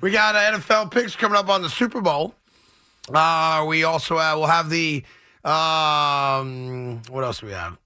[0.00, 2.34] We got uh, NFL picks coming up on the Super Bowl.
[3.12, 5.02] Uh, we also uh, will have the
[5.44, 7.78] um, what else do we have?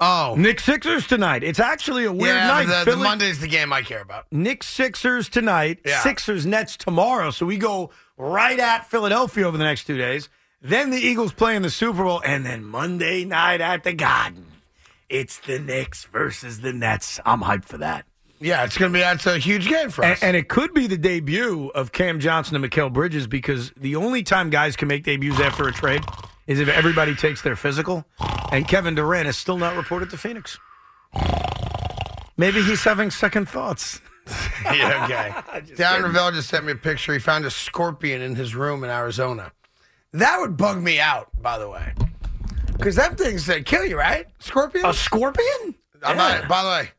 [0.00, 1.42] Oh, Knicks Sixers tonight.
[1.42, 2.84] It's actually a weird yeah, night.
[2.84, 4.26] the, the Monday's the game I care about.
[4.30, 5.80] Knicks Sixers tonight.
[5.84, 6.02] Yeah.
[6.02, 7.30] Sixers Nets tomorrow.
[7.30, 10.28] So we go right at Philadelphia over the next two days.
[10.62, 14.46] Then the Eagles play in the Super Bowl, and then Monday night at the Garden.
[15.08, 17.18] It's the Knicks versus the Nets.
[17.24, 18.04] I'm hyped for that.
[18.40, 20.22] Yeah, it's gonna be that's a huge game for us.
[20.22, 24.22] and it could be the debut of Cam Johnson and Mikal Bridges because the only
[24.22, 26.04] time guys can make debuts after a trade
[26.46, 28.04] is if everybody takes their physical.
[28.52, 30.58] And Kevin Durant is still not reported to Phoenix.
[32.36, 34.00] Maybe he's having second thoughts.
[34.64, 35.60] yeah, okay.
[35.74, 37.12] Darren Rovell just sent me a picture.
[37.12, 39.52] He found a scorpion in his room in Arizona.
[40.12, 41.92] That would bug me out, by the way,
[42.72, 44.26] because that thing's that kill you, right?
[44.38, 44.86] Scorpion.
[44.86, 45.74] A scorpion?
[46.02, 46.90] I'm not- by the way,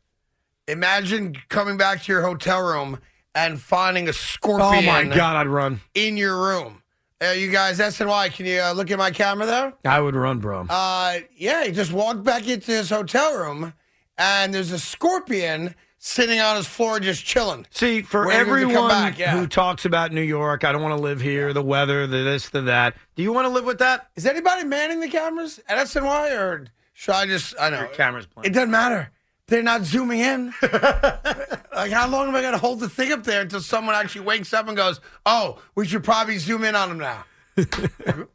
[0.70, 2.98] imagine coming back to your hotel room
[3.34, 4.84] and finding a scorpion.
[4.84, 5.80] Oh my God, I'd run.
[5.94, 6.82] in your room.
[7.22, 9.74] Uh, you guys, SNY, can you uh, look at my camera there?
[9.84, 10.66] I would run, bro.
[10.70, 13.74] Uh, yeah, he just walked back into his hotel room,
[14.16, 17.66] and there's a scorpion sitting on his floor just chilling.
[17.70, 19.38] See, for waiting to come everyone back, yeah.
[19.38, 22.48] who talks about New York, I don't want to live here, the weather, the this,
[22.48, 22.96] the that.
[23.16, 24.08] Do you want to live with that?
[24.16, 27.54] Is anybody manning the cameras at SNY, or should I just?
[27.60, 28.50] I know Your camera's playing.
[28.50, 29.10] It doesn't matter.
[29.50, 30.54] They're not zooming in.
[30.62, 34.20] like, how long am I going to hold the thing up there until someone actually
[34.24, 37.24] wakes up and goes, "Oh, we should probably zoom in on them now."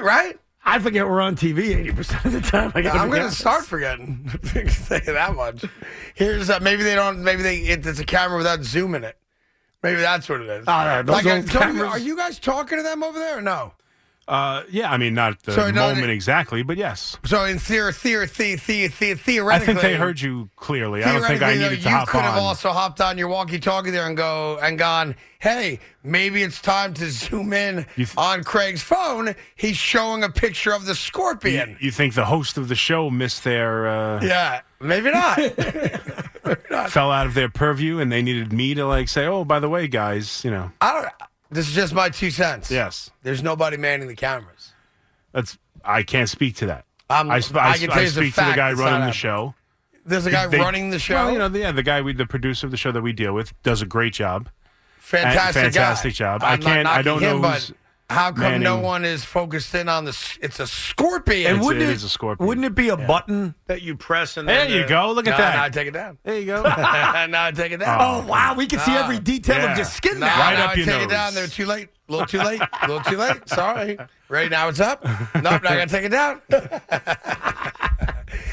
[0.00, 0.38] right?
[0.64, 2.72] I forget we're on TV 80% of the time.
[2.74, 4.30] I I'm going to start forgetting.
[4.70, 5.64] Say that much.
[6.14, 7.22] Here's uh, maybe they don't.
[7.22, 9.18] Maybe they it, it's a camera without zoom in it.
[9.82, 10.64] Maybe that's what it is.
[10.68, 13.38] Oh, Like, uh, old don't you- cameras- are you guys talking to them over there
[13.38, 13.74] or no?
[14.28, 17.16] Uh, yeah, I mean, not the So, no, moment they- exactly, but yes.
[17.24, 21.02] So in theory, theory, the, the, the, I theoretically, think they heard you clearly.
[21.02, 22.40] I don't think I needed though, to you could have on.
[22.42, 25.16] also hopped on your walkie-talkie there and go and gone.
[25.40, 29.34] Hey, maybe it's time to zoom in You th- on Craig's phone.
[29.56, 31.76] He's showing a picture of the scorpion.
[31.80, 35.36] you think the host of the show missed their uh, yeah, maybe not.
[36.90, 39.68] fell out of their purview, and they needed me to like say, "Oh, by the
[39.68, 41.08] way, guys, you know, I don't.
[41.52, 42.70] This is just my two cents.
[42.70, 44.72] yes, There's nobody manning the cameras.
[45.32, 46.84] that's I can't speak to that.
[47.10, 49.54] Um, I, sp- I I, can I speak to the guy running the show.
[50.06, 51.14] There's a guy They- running the show.
[51.14, 53.12] Well, you know, the, yeah, the guy, we, the producer of the show that we
[53.12, 54.48] deal with, does a great job.
[54.98, 56.16] fantastic, fantastic guy.
[56.16, 56.42] job.
[56.42, 57.72] I'm I can't- I don't know him, who's
[58.12, 60.38] how come no one is focused in on this?
[60.42, 61.46] It's a scorpion.
[61.46, 62.46] And It's- wouldn't it it, is a scorpion.
[62.46, 65.12] Wouldn't it be a button that you press and There then you the- go.
[65.12, 65.62] Look at no, that.
[65.62, 66.18] no, take it down.
[66.22, 66.62] there you go.
[67.28, 67.98] no, take it down.
[68.00, 68.54] Oh, wow.
[68.54, 69.72] We can see every detail Yeah.
[69.72, 70.38] of your skin No, now.
[70.38, 71.04] Right no, up your take nose.
[71.04, 71.34] it down.
[71.34, 71.88] They're too late.
[72.08, 72.60] A little too late.
[72.60, 73.48] A little too late.
[73.48, 73.96] Sorry.
[74.28, 75.04] Right now it's up.
[75.04, 76.42] Nope, not gonna take it down.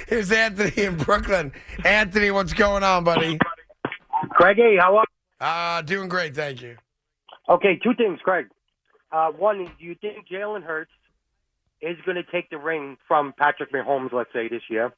[0.08, 1.52] Here's Anthony in Brooklyn.
[1.86, 3.38] Anthony, what's going on, buddy?
[4.32, 5.06] Craigie, how are
[5.42, 5.46] you?
[5.46, 6.76] Uh, doing great, thank you.
[7.48, 8.48] Okay, two things, Craig.
[9.12, 10.92] Uh, one, do you think Jalen Hurts
[11.82, 14.94] is going to take the ring from Patrick Mahomes, let's say, this year?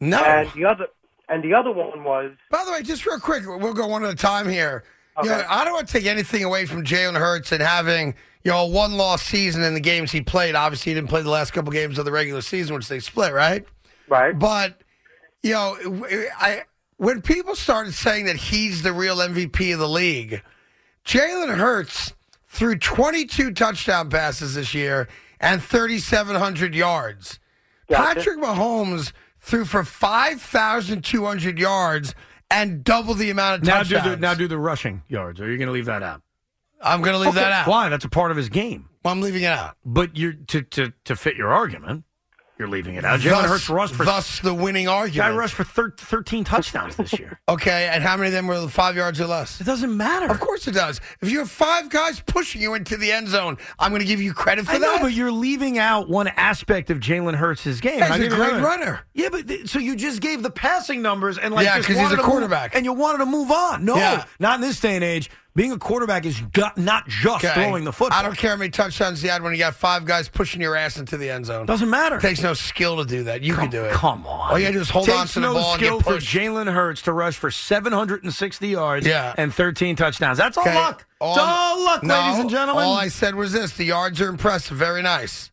[0.00, 0.18] No.
[0.18, 0.86] And the other,
[1.28, 4.12] and the other one was, By the way, just real quick, we'll go one at
[4.12, 4.84] a time here.
[5.22, 8.50] You know, I don't want to take anything away from Jalen Hurts and having you
[8.50, 10.54] know a one loss season in the games he played.
[10.54, 13.34] Obviously, he didn't play the last couple games of the regular season, which they split,
[13.34, 13.66] right?
[14.08, 14.38] right?
[14.38, 14.80] But
[15.42, 15.76] you know,
[16.38, 16.62] I
[16.96, 20.42] when people started saying that he's the real MVP of the league,
[21.04, 22.14] Jalen Hurts
[22.50, 25.08] threw 22 touchdown passes this year
[25.40, 27.38] and 3,700 yards.
[27.88, 28.14] Gotcha.
[28.20, 32.14] Patrick Mahomes threw for 5,200 yards
[32.50, 34.16] and double the amount of Now do, touchdowns.
[34.16, 35.40] the, now do the rushing yards.
[35.40, 36.22] Or are you going to leave that out?
[36.82, 37.66] I'm going to leave that out.
[37.68, 37.88] Why?
[37.88, 38.88] That's a part of his game.
[39.04, 39.76] Well, I'm leaving it out.
[39.84, 42.04] But you're to, to, to fit your argument,
[42.60, 43.18] you're leaving it out.
[43.20, 45.36] Jalen Hurts rushed for thus the winning guy argument.
[45.36, 47.40] rushed for thir- 13 touchdowns this year.
[47.48, 49.60] Okay, and how many of them were five yards or less?
[49.60, 50.26] It doesn't matter.
[50.30, 51.00] Of course it does.
[51.20, 54.20] If you have five guys pushing you into the end zone, I'm going to give
[54.22, 55.02] you credit for I know, that.
[55.02, 58.00] but you're leaving out one aspect of Jalen Hurts' game.
[58.02, 58.60] He's a great another.
[58.62, 59.00] runner.
[59.14, 61.96] Yeah, but th- so you just gave the passing numbers and like Yeah, just 'cause
[61.96, 62.74] he's a to move- quarterback.
[62.76, 63.84] and you wanted to move on.
[63.84, 64.24] No, Yeah.
[64.38, 65.30] not in this day and age.
[65.60, 66.40] Being a quarterback is
[66.78, 67.52] not just Okay.
[67.52, 68.18] throwing the football.
[68.18, 70.74] I don't care how many touchdowns you had when you got five guys pushing your
[70.74, 71.66] ass into the end zone.
[71.66, 72.16] Doesn't matter.
[72.16, 73.42] It takes no skill to do that.
[73.42, 73.92] You come, can do it.
[73.92, 74.52] Come on.
[74.52, 76.04] All you got to do is hold on to the no ball and skill get
[76.06, 76.12] for.
[76.14, 79.34] Jalen Hurts to rush for 760 yards Yeah.
[79.36, 80.38] and 13 touchdowns.
[80.38, 80.74] That's all Okay.
[80.74, 81.04] luck.
[81.20, 82.82] it's all luck, No, ladies and gentlemen.
[82.86, 85.49] All I said was this: the yards are impressive, very nice.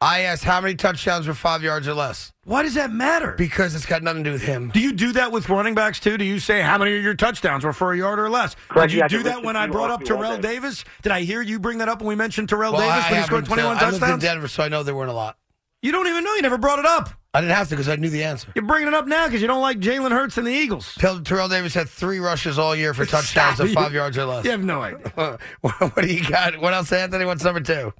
[0.00, 3.32] I asked how many touchdowns were five yards or less Why does that matter?
[3.36, 4.70] because it's got nothing to do with him.
[4.72, 6.16] Do you do that with running backs too?
[6.16, 8.54] Do you say how many of your touchdowns were for a yard or less?
[8.68, 10.04] Correct, Did you yeah, I do can that listen when I you brought all up
[10.06, 10.54] through all Terrell day.
[10.54, 10.84] Davis?
[11.02, 13.20] Did I hear you bring that up when we mentioned Terrell Well, Davis I when
[13.20, 14.22] he scored haven't, 21 uh, I lived in touchdowns?
[14.22, 15.36] Denver, so I know there weren't a lot.
[15.82, 16.34] You don't even know.
[16.34, 17.10] You never brought it up.
[17.34, 18.50] I didn't have to because I knew the answer.
[18.54, 20.94] You're bringing it up now because you don't like Jalen Hurts and the Eagles.
[20.94, 24.44] Terrell Terrell Davis had three rushes all year for touchdowns of five yards or less.
[24.44, 25.38] You have no idea.
[25.60, 26.58] what do you got?
[26.60, 27.24] What else, Anthony?
[27.26, 27.92] What's number two?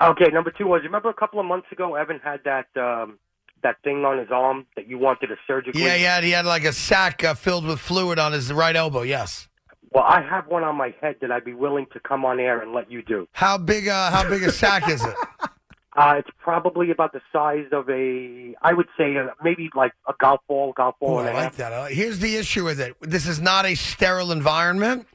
[0.00, 3.18] Okay, number two was, you remember a couple of months ago, Evan had that um,
[3.62, 5.82] that thing on his arm that you wanted to surgically.
[5.82, 9.02] Yeah, yeah, he had like a sack uh, filled with fluid on his right elbow.
[9.02, 9.48] Yes.
[9.90, 12.60] Well, I have one on my head that I'd be willing to come on air
[12.60, 13.26] and let you do.
[13.32, 13.88] How big?
[13.88, 15.14] Uh, how big a sack is it?
[15.96, 20.14] Uh, it's probably about the size of a, I would say, uh, maybe like a
[20.20, 21.72] golf ball, golf ball Oh, and I a like that.
[21.72, 22.94] I like- Here's the issue with it.
[23.00, 25.08] This is not a sterile environment,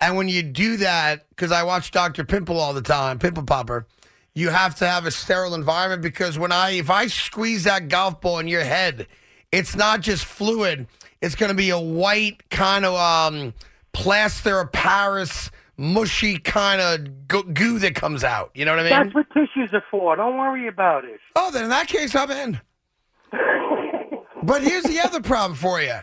[0.00, 3.86] and when you do that, because I watch Doctor Pimple all the time, Pimple Popper.
[4.34, 8.20] You have to have a sterile environment because when I if I squeeze that golf
[8.20, 9.06] ball in your head,
[9.52, 10.88] it's not just fluid.
[11.20, 13.54] It's going to be a white kind of um,
[13.92, 18.50] plaster of Paris, mushy kind of go- goo that comes out.
[18.54, 18.90] You know what I mean?
[18.90, 20.16] That's what tissues are for.
[20.16, 21.20] Don't worry about it.
[21.36, 22.60] Oh, then in that case, I'm in.
[24.42, 25.98] but here's the other problem for you.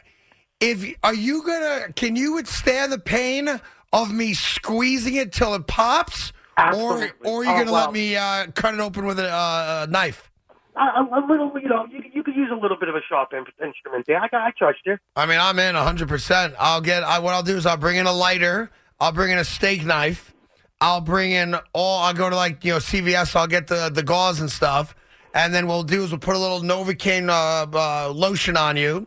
[0.62, 1.92] If are you gonna?
[1.94, 3.60] Can you withstand the pain
[3.92, 6.32] of me squeezing it till it pops,
[6.68, 7.10] Absolutely.
[7.24, 7.86] or or are you Oh, gonna well.
[7.86, 10.30] let me uh, cut it open with a, uh, a knife?
[10.76, 12.96] A, a, a little, you know, you, could- you could use a little bit of
[12.96, 14.20] a sharp in- instrument there.
[14.22, 14.98] I, I trust you.
[15.16, 16.08] I mean, I'm in 100.
[16.08, 17.04] percent I'll get.
[17.04, 18.72] I, what I'll do is I'll bring in a lighter.
[19.00, 20.34] I'll bring in a steak knife.
[20.80, 22.00] I'll bring in all.
[22.04, 23.36] I'll go to like you know CVS.
[23.36, 24.96] I'll get the the gauze and stuff,
[25.34, 29.06] and then we'll do is we'll put a little Novocaine uh, uh, lotion on you.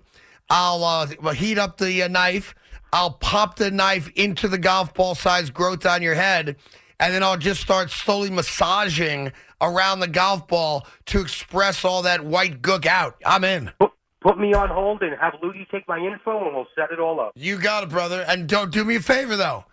[0.51, 2.55] I'll uh, heat up the uh, knife.
[2.93, 6.57] I'll pop the knife into the golf ball size growth on your head,
[7.05, 9.31] and then I'll just start slowly massaging
[9.61, 13.17] around the golf ball to express all that white gook out.
[13.27, 13.71] I'm in.
[13.79, 13.93] Put,
[14.23, 17.21] put me on hold and have Ludi take my info, and we'll set it all
[17.21, 17.33] up.
[17.35, 18.25] You got it, brother.
[18.27, 19.67] And don't do me a favor though.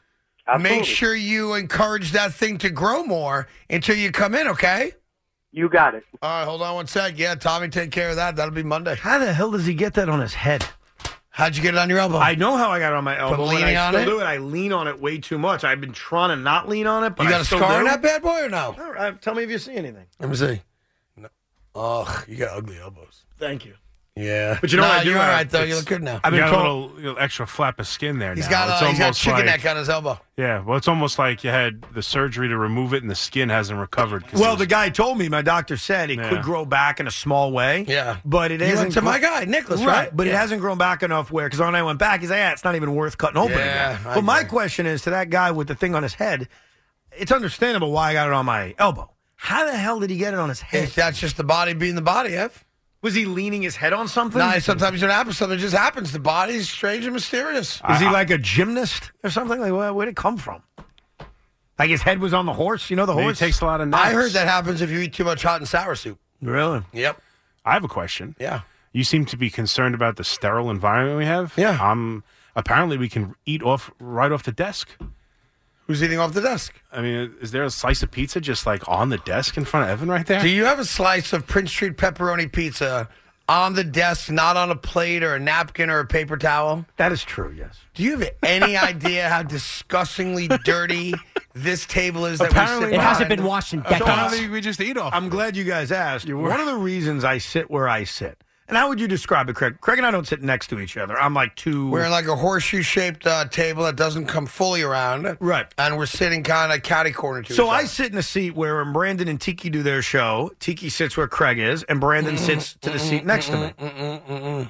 [0.45, 0.77] Absolutely.
[0.77, 4.91] Make sure you encourage that thing to grow more until you come in, okay?
[5.53, 6.03] You got it.
[6.21, 7.17] All right, hold on one sec.
[7.17, 8.35] Yeah, Tommy, take care of that.
[8.35, 8.95] That'll be Monday.
[8.95, 10.65] How the hell does he get that on his head?
[11.33, 12.17] How'd you get it on your elbow?
[12.17, 13.43] I know how I got it on my elbow.
[13.43, 14.05] and leaning I on still it?
[14.05, 14.23] do it.
[14.25, 15.63] I lean on it way too much.
[15.63, 17.71] I've been trying to not lean on it, but you I got a still scar
[17.71, 17.77] do.
[17.79, 18.75] on that bad boy or no?
[18.77, 20.05] All right, tell me if you see anything.
[20.19, 20.61] Let me see.
[21.15, 21.29] No.
[21.73, 23.23] Ugh, you got ugly elbows.
[23.39, 23.75] Thank you.
[24.17, 24.57] Yeah.
[24.59, 25.33] But you know nah, what I do You're all have?
[25.35, 25.63] right, though.
[25.63, 26.19] You look good now.
[26.21, 26.81] I've You been got a told.
[26.91, 28.51] little, little extra flap of skin there He's now.
[28.67, 30.19] got, it's he's got almost chicken like, neck on his elbow.
[30.35, 33.47] Yeah, well, it's almost like you had the surgery to remove it and the skin
[33.47, 34.27] hasn't recovered.
[34.27, 36.27] 'cause Well, it the was- guy told me, my doctor said it Yeah.
[36.29, 37.85] could grow back in a small way.
[37.87, 38.17] Yeah.
[38.25, 38.91] But it You isn't.
[38.91, 39.87] to gro- my guy, Nicholas, right?
[39.87, 40.15] right?
[40.17, 42.51] But it hasn't grown back enough where, because when I went back, he's like, yeah,
[42.51, 44.07] it's not even worth cutting open Yeah, again.
[44.07, 44.49] I But my agree.
[44.49, 46.49] question is to that guy with the thing on his head,
[47.13, 49.09] it's understandable why I got it on my elbow.
[49.37, 50.83] How the hell did he get it on his head?
[50.83, 52.65] If that's just the body being the body, Ev.
[53.01, 54.38] Was he leaning his head on something?
[54.39, 56.12] Nah, sometimes when it happens, something just happens.
[56.12, 57.81] The body's strange and mysterious.
[57.89, 59.59] Is he like a gymnast or something?
[59.59, 60.62] Like, where, where'd it come from?
[61.80, 62.92] Like his head was on the horse?
[62.92, 63.42] You know the maybe horse?
[63.42, 64.09] it takes a lot of naps.
[64.09, 66.19] I heard that happens if you eat too much hot and sour soup.
[66.39, 66.83] Really?
[66.94, 67.19] Yep.
[67.65, 68.36] I have a question.
[68.39, 68.62] Yeah.
[68.94, 71.53] You seem to be concerned about the sterile environment we have.
[71.57, 71.80] Yeah.
[71.81, 72.24] Um.
[72.56, 74.95] Apparently, we can eat off right off the desk.
[75.91, 76.73] Who's eating off the desk?
[76.89, 79.83] I mean, is there a slice of pizza just like on the desk in front
[79.85, 80.41] of Evan right there?
[80.41, 83.09] Do you have a slice of Prince Street pepperoni pizza
[83.49, 86.85] on the desk, not on a plate or a napkin or a paper towel?
[86.95, 87.77] That is true, yes.
[87.93, 91.13] Do you have any idea how disgustingly dirty
[91.53, 93.39] this table is that Apparently we sit It hasn't behind?
[93.41, 94.33] been washed in I don't decades.
[94.38, 95.13] think we just eat off.
[95.13, 96.31] I'm glad you guys asked.
[96.31, 99.55] One of the reasons I sit where I sit, and how would you describe it,
[99.55, 99.81] Craig?
[99.81, 101.19] Craig and I don't sit next to each other.
[101.19, 101.89] I'm like two.
[101.89, 105.37] We're in like a horseshoe shaped uh, table that doesn't come fully around.
[105.39, 105.65] Right.
[105.77, 107.67] And we're sitting kind of catty corner to so each other.
[107.67, 110.89] So I sit in a seat where when Brandon and Tiki do their show, Tiki
[110.89, 114.67] sits where Craig is, and Brandon sits to the seat next to me.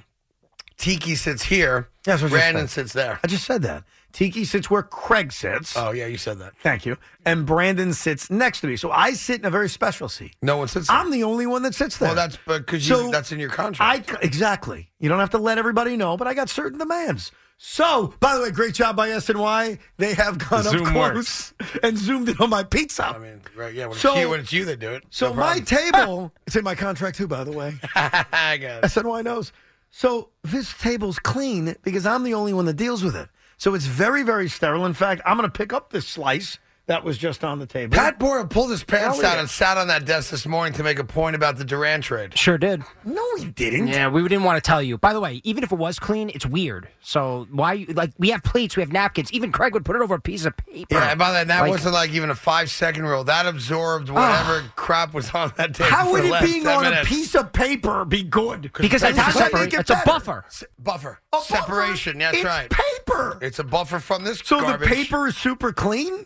[0.77, 1.89] Tiki sits here.
[2.03, 3.19] That's what Brandon sits there.
[3.23, 3.83] I just said that.
[4.13, 5.75] Tiki sits where Craig sits.
[5.77, 6.53] Oh, yeah, you said that.
[6.57, 6.97] Thank you.
[7.25, 8.75] And Brandon sits next to me.
[8.75, 10.35] So I sit in a very special seat.
[10.41, 10.97] No one sits there.
[10.97, 12.09] I'm the only one that sits there.
[12.09, 14.11] well, that's because So, that's in your contract.
[14.13, 14.89] I exactly.
[14.99, 17.31] You don't have to let everybody know, but I got certain demands.
[17.63, 19.77] So, by the way, great job by SNY.
[19.97, 21.53] They have gone up Zoom close
[21.83, 23.05] and zoomed in on my pizza.
[23.05, 25.03] I mean, right, yeah, when, So- it's you, when it's you that do it.
[25.11, 27.75] so no my table, it's in my contract too, by the way.
[27.95, 28.87] I got it.
[28.87, 29.51] SNY knows.
[29.91, 33.29] So this table's clean because I'm the only one that deals with it.
[33.61, 34.87] So it's very, very sterile.
[34.87, 36.57] In fact, I'm going to pick up this slice
[36.87, 37.95] that was just on the table.
[37.95, 39.39] Pat Boyle pulled his pants Hell down yeah.
[39.41, 42.37] and sat on that desk this morning to make a point about the Durant trade.
[42.37, 42.83] Sure did.
[43.05, 43.87] no, he didn't.
[43.87, 44.97] Yeah, we didn't want to tell you.
[44.97, 46.89] By the way, even if it was clean, it's weird.
[47.01, 47.85] So why?
[47.89, 49.31] Like we have plates, we have napkins.
[49.31, 50.87] Even Craig would put it over a piece of paper.
[50.95, 53.23] Yeah, and by that, that Like- wasn't like even a five second rule.
[53.23, 55.89] That absorbed whatever crap was on that table.
[55.91, 57.05] How would the it last being on minutes.
[57.07, 58.71] a piece of paper be good?
[58.77, 60.43] because That's it's, how separate, make it it's a buffer.
[60.47, 61.53] S- buffer, A buffer?
[61.55, 62.17] separation.
[62.17, 62.69] That's it's right.
[62.69, 63.37] paper.
[63.41, 64.89] It's a buffer from this so garbage.
[64.89, 66.25] the paper is super clean.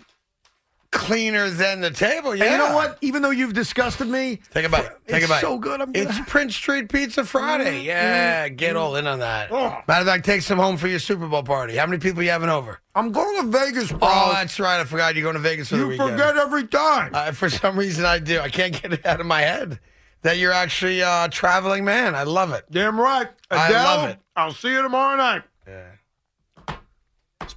[0.92, 2.36] Cleaner than the table.
[2.36, 2.46] Yeah.
[2.46, 2.98] And you know what?
[3.02, 4.98] Even though you've disgusted me, about it.
[5.06, 5.42] Think it's about it.
[5.42, 5.82] so good.
[5.82, 7.84] I'm gonna It's Prince Street Pizza Friday.
[7.84, 9.52] Yeah, get all in on that.
[9.52, 9.78] Oh.
[9.88, 11.76] Matter of fact, take some home for your Super Bowl party.
[11.76, 12.80] How many people you having over?
[12.96, 14.00] I'm going to Vegas, bro.
[14.02, 14.80] Oh, that's right.
[14.80, 16.12] I forgot you're going to Vegas for the weekend.
[16.12, 17.12] you forget every time.
[17.14, 18.40] Uh, for some reason, I do.
[18.40, 19.80] I can't get it out of my head
[20.22, 22.16] that you're actually a traveling man.
[22.16, 22.66] I love it.
[22.72, 23.28] Damn right.
[23.52, 24.20] I love it.
[24.36, 25.44] I'll see you tomorrow night.
[25.68, 25.92] Yeah.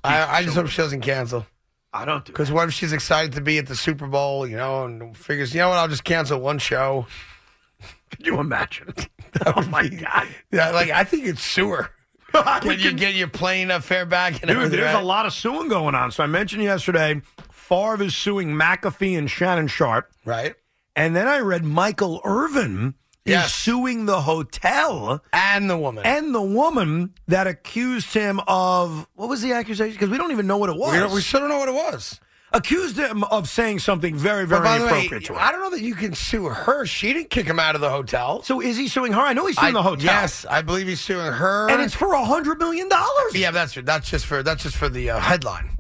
[0.05, 1.47] I, I just hope she doesn't cancel.
[1.99, 4.57] I don't do Because what if she's excited to be at the Super Bowl, you
[4.57, 7.07] know, and figures, you know what, I'll just cancel one show.
[8.11, 8.95] Could you imagine?
[9.47, 10.29] oh my god.
[10.53, 11.91] Yeah, like I think it's sewer.
[12.35, 14.43] We Can you get your plane uh, fare back?
[14.43, 15.03] And Dude, there's right?
[15.03, 16.11] a lot of suing going on.
[16.13, 20.11] So I mentioned yesterday, Favre is suing McAfee and Shannon Sharpe.
[20.27, 20.55] right?
[20.95, 22.95] And then I read Michael Irvin
[23.29, 23.55] Yes.
[23.55, 26.05] suing the hotel And the woman.
[26.07, 29.93] and the woman that accused him of what was the accusation?
[29.95, 30.93] Because we don't even know what it was.
[30.93, 32.21] we, don't, we still don't know what it was.
[32.53, 35.41] accused him of saying something very, very by the way, inappropriate to her.
[35.41, 36.87] I don't know that you can sue her.
[36.87, 38.43] She didn't kick him out of the hotel.
[38.43, 39.21] so is he suing her?
[39.21, 40.05] I know he's suing I- the hotel.
[40.07, 41.69] Yes, I believe he's suing her.
[41.71, 43.35] and it's for a hundred million dollars.
[43.35, 45.71] Yeah, that's that's just for that's just for the uh, headline.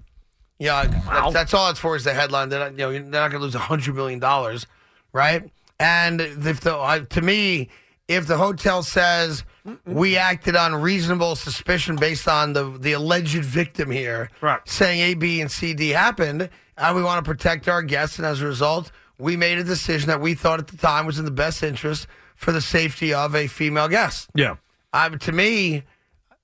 [0.58, 2.48] Yeah, that's, that's all it's for is the headline.
[2.48, 4.66] They're not, you know, they're not going to lose a hundred million dollars,
[5.12, 5.48] right?
[5.80, 7.68] And if the uh, to me,
[8.08, 9.44] if the hotel says
[9.86, 14.60] we acted on reasonable suspicion based on the the alleged victim here, Right.
[14.66, 18.26] saying A, B, and C, D happened, and we want to protect our guests, and
[18.26, 21.24] as a result, we made a decision that we thought at the time was in
[21.24, 24.28] the best interest for the safety of a female guest.
[24.34, 24.56] yeah.
[24.92, 25.82] Uh, to me,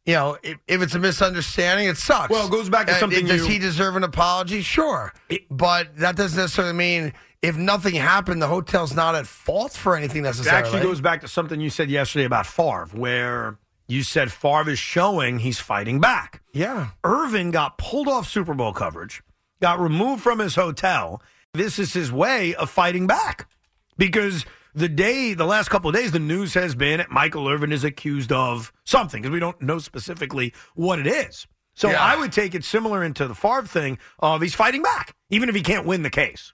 [0.05, 2.29] you know, if, if it's a misunderstanding, it sucks.
[2.29, 4.61] Well, it goes back to Uh, something Does you- he deserve an apology?
[4.61, 5.15] Sure,
[5.51, 7.13] but that doesn't necessarily mean
[7.45, 10.61] if nothing happened, the hotel's not at fault for anything necessarily.
[10.63, 14.71] It actually goes back to something you said yesterday about Favre, where you said Favre
[14.71, 16.43] is showing he's fighting back.
[16.53, 19.23] yeah, Irvin got pulled off Super Bowl coverage,
[19.61, 21.23] got removed from his hotel.
[21.53, 23.49] This is his way of fighting back.
[23.97, 27.85] Because the day, the last couple of days, the news has been Michael Irvin is
[27.85, 31.47] accused of something, because we don't know specifically what it is.
[31.75, 32.03] So Yeah.
[32.03, 35.55] I would take it similar into the Favre thing of he's fighting back, even if
[35.55, 36.53] he can't win the case.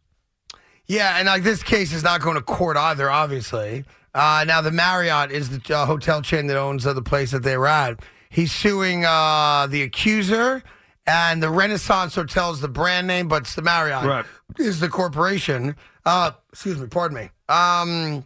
[0.90, 3.08] Yeah, and like this case is not going to court either.
[3.08, 7.30] Obviously, uh, now the Marriott is the uh, hotel chain that owns uh, the place
[7.30, 8.00] that they were at.
[8.28, 10.62] He's suing uh, the accuser,
[11.06, 14.24] and the Renaissance Hotel is the brand name, but it's the Marriott Right.
[14.58, 15.76] is the corporation.
[16.04, 17.30] Uh, excuse me, pardon me.
[17.48, 18.24] Um,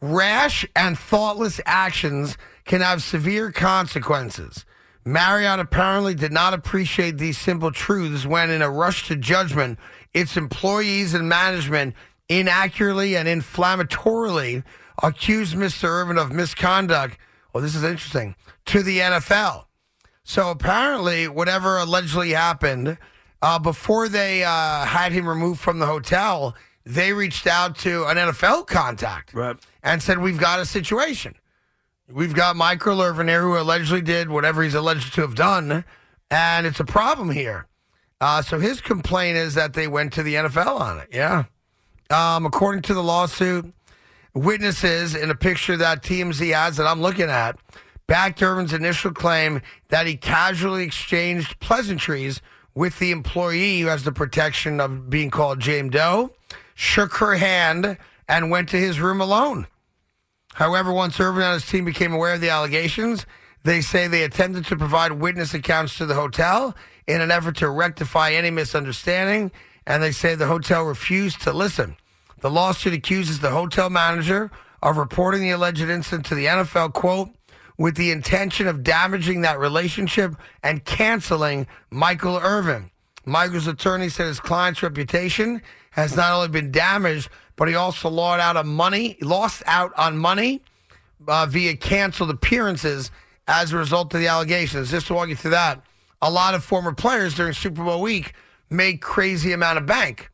[0.00, 4.64] rash and thoughtless actions can have severe consequences.
[5.04, 9.78] Marriott apparently did not appreciate these simple truths when, in a rush to judgment,
[10.14, 11.94] its employees and management
[12.28, 14.62] inaccurately and inflammatorily
[15.02, 15.84] accused Mr.
[15.84, 17.18] Irvin of misconduct.
[17.52, 18.34] Well, this is interesting
[18.66, 19.64] to the NFL.
[20.24, 22.98] So apparently, whatever allegedly happened,
[23.40, 28.16] uh, before they uh, had him removed from the hotel, they reached out to an
[28.16, 29.56] NFL contact Right.
[29.82, 31.34] and said, "We've got a situation.
[32.10, 35.84] We've got Michael Irvin here who allegedly did whatever he's alleged to have done,
[36.30, 37.67] and it's a problem here."
[38.20, 41.08] Uh, so his complaint is that they went to the NFL on it.
[41.12, 41.44] Yeah.
[42.10, 43.72] Um, according to the lawsuit,
[44.34, 47.58] witnesses in a picture that TMZ has that I'm looking at
[48.08, 49.60] backed Irvin's initial claim
[49.90, 52.40] that he casually exchanged pleasantries
[52.74, 56.32] with the employee who has the protection of being called James Doe,
[56.74, 57.98] shook her hand,
[58.28, 59.66] and went to his room alone.
[60.54, 63.26] However, once Irvin and his team became aware of the allegations,
[63.64, 66.74] they say they attempted to provide witness accounts to the hotel
[67.08, 69.50] in an effort to rectify any misunderstanding,
[69.86, 71.96] and they say the hotel refused to listen.
[72.40, 74.50] The lawsuit accuses the hotel manager
[74.82, 77.30] of reporting the alleged incident to the NFL, quote,
[77.78, 82.90] with the intention of damaging that relationship and canceling Michael Irvin.
[83.24, 88.40] Michael's attorney said his client's reputation has not only been damaged, but he also lost
[88.40, 90.62] out on money, lost out on money
[91.26, 93.10] uh, via canceled appearances
[93.46, 94.90] as a result of the allegations.
[94.90, 95.82] Just to walk you through that,
[96.20, 98.32] a lot of former players during Super Bowl week
[98.70, 100.30] make crazy amount of bank.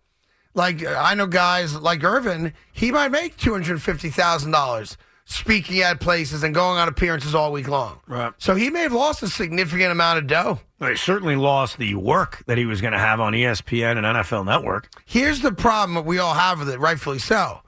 [0.54, 5.80] Like I know guys like Irvin, he might make two hundred fifty thousand dollars speaking
[5.80, 8.00] at places and going on appearances all week long.
[8.06, 8.32] Right.
[8.38, 10.60] So he may have lost a significant amount of dough.
[10.78, 14.06] Well, he certainly lost the work that he was going to have on ESPN and
[14.06, 14.90] NFL Network.
[15.06, 17.60] Here's the problem that we all have with it, rightfully so.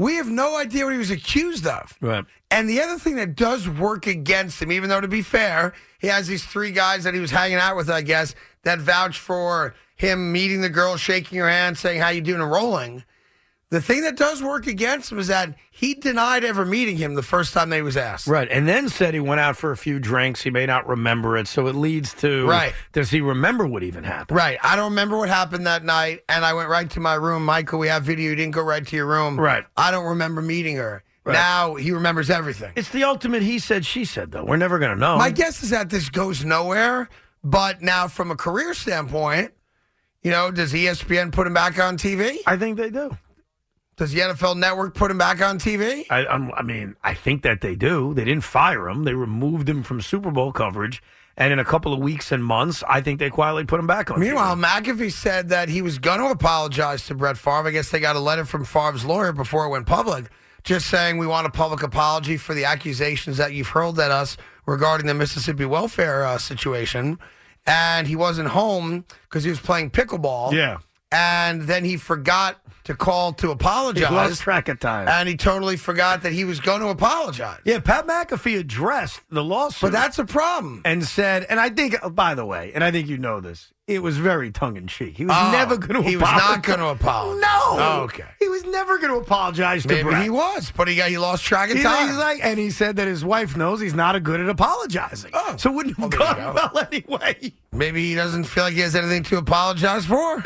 [0.00, 1.94] We have no idea what he was accused of.
[2.00, 2.24] Right.
[2.50, 6.06] And the other thing that does work against him, even though to be fair, he
[6.06, 9.74] has these three guys that he was hanging out with, I guess, that vouch for
[9.96, 13.04] him meeting the girl, shaking her hand, saying how you doing, and rolling.
[13.70, 17.22] The thing that does work against him is that he denied ever meeting him the
[17.22, 18.26] first time they was asked.
[18.26, 20.42] Right, and then said he went out for a few drinks.
[20.42, 22.74] He may not remember it, so it leads to Right.
[22.92, 24.36] Does he remember what even happened?
[24.36, 24.58] Right.
[24.64, 27.44] I don't remember what happened that night, and I went right to my room.
[27.44, 28.30] Michael, we have video.
[28.30, 29.38] You didn't go right to your room.
[29.38, 29.64] Right.
[29.76, 31.04] I don't remember meeting her.
[31.24, 31.34] Right.
[31.34, 32.72] Now he remembers everything.
[32.74, 34.44] It's the ultimate he said she said though.
[34.44, 35.16] We're never going to know.
[35.16, 37.08] My guess is that this goes nowhere.
[37.44, 39.52] But now, from a career standpoint,
[40.22, 42.38] you know, does ESPN put him back on TV?
[42.46, 43.16] I think they do.
[44.00, 46.06] Does the NFL Network put him back on TV?
[46.08, 48.14] I, I'm, I mean, I think that they do.
[48.14, 49.04] They didn't fire him.
[49.04, 51.02] They removed him from Super Bowl coverage,
[51.36, 54.10] and in a couple of weeks and months, I think they quietly put him back
[54.10, 54.18] on.
[54.18, 54.64] Meanwhile, TV.
[54.64, 57.68] McAfee said that he was going to apologize to Brett Favre.
[57.68, 60.30] I guess they got a letter from Favre's lawyer before it went public,
[60.64, 64.38] just saying we want a public apology for the accusations that you've hurled at us
[64.64, 67.18] regarding the Mississippi welfare uh, situation.
[67.66, 70.52] And he wasn't home because he was playing pickleball.
[70.52, 70.78] yeah,
[71.12, 74.00] And then he forgot to call to apologize.
[74.00, 74.30] he apologize.
[74.30, 75.06] lost track of time.
[75.08, 77.58] and he totally forgot that he was going to apologize.
[77.64, 80.82] yeah, Pat McAfee addressed the lawsuit, But that's a problem.
[80.84, 83.72] and said, and I think, uh, by the way, and I think you know this,
[83.86, 85.16] it was very tongue in cheek.
[85.16, 86.08] He was Oh, never going to.
[86.08, 87.42] he was not gonna apologize.
[87.42, 87.48] No.
[87.62, 88.24] Oh, okay.
[88.38, 90.22] He was never going to apologize to Maybe Brett.
[90.22, 92.08] he was, but he got he lost track of He's, time.
[92.08, 95.32] he's like, and he said that his wife knows he's not a good at apologizing.
[95.34, 95.56] Oh.
[95.58, 96.70] so it wouldn't have Well, gone go.
[96.74, 97.52] well anyway.
[97.72, 100.42] Maybe he doesn't feel like he has anything to apologize for.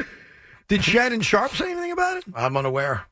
[0.68, 2.24] Did Shannon Sharpe say anything about it?
[2.34, 3.06] I'm unaware.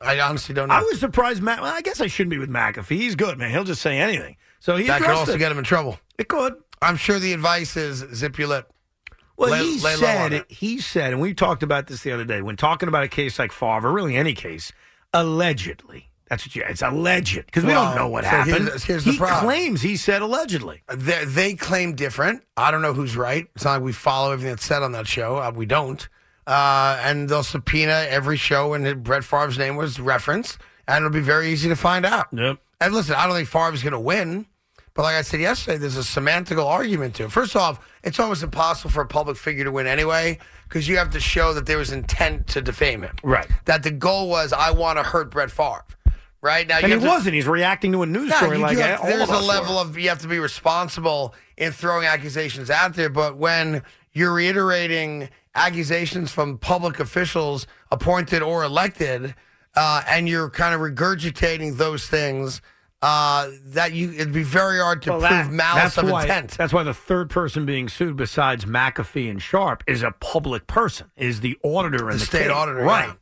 [0.00, 0.74] I honestly don't know.
[0.74, 1.42] I was surprised.
[1.42, 2.96] Matt, well, I guess I shouldn't be with McAfee.
[2.96, 3.50] He's good, man.
[3.50, 4.36] He'll just say anything.
[4.60, 5.38] So he that could also it.
[5.38, 5.98] get him in trouble.
[6.18, 6.54] it could.
[6.80, 8.72] I'm sure the advice is zip your lip.
[9.36, 10.50] Well, Lay- he lay said it.
[10.50, 13.38] he said, and we talked about this the other day when talking about a case
[13.38, 14.72] like Favre, really any case,
[15.12, 16.10] allegedly.
[16.28, 16.62] That's what you.
[16.68, 18.66] It's alleged because we Well, don't know what so happened.
[18.66, 20.82] here's- here's the he claims he said allegedly.
[20.92, 22.44] They, they claim different.
[22.56, 23.48] I don't know who's right.
[23.54, 25.38] It's not like we follow everything that's said on that show.
[25.38, 26.06] Uh, we don't.
[26.48, 31.20] Uh, and they'll subpoena every show and Brett Favre's name was referenced, and it'll be
[31.20, 32.28] very easy to find out.
[32.32, 32.56] Yep.
[32.80, 34.46] And listen, I don't think Favre's going to win,
[34.94, 37.32] but like I said yesterday, there's a semantical argument to it.
[37.32, 41.10] First off, it's almost impossible for a public figure to win anyway because you have
[41.10, 43.14] to show that there was intent to defame him.
[43.22, 43.46] Right.
[43.66, 45.84] That the goal was, I want to hurt Brett Favre.
[46.40, 47.34] Right now, And you he to- wasn't.
[47.34, 49.00] He's reacting to a news no, story like that.
[49.00, 49.80] have- there's a level were.
[49.82, 55.28] of you have to be responsible in throwing accusations out there, but when you're reiterating
[55.58, 59.34] accusations from public officials, appointed or elected,
[59.76, 62.60] uh, and you're kind of regurgitating those things,
[63.02, 66.22] uh, that you it'd be very hard to Well, prove that- malice that's of why,
[66.22, 66.50] intent.
[66.58, 71.10] That's why the third person being sued, besides McAfee and Sharpe, is a public person,
[71.16, 72.50] is the auditor and The the, state case.
[72.50, 73.06] auditor, right?
[73.08, 73.12] yeah.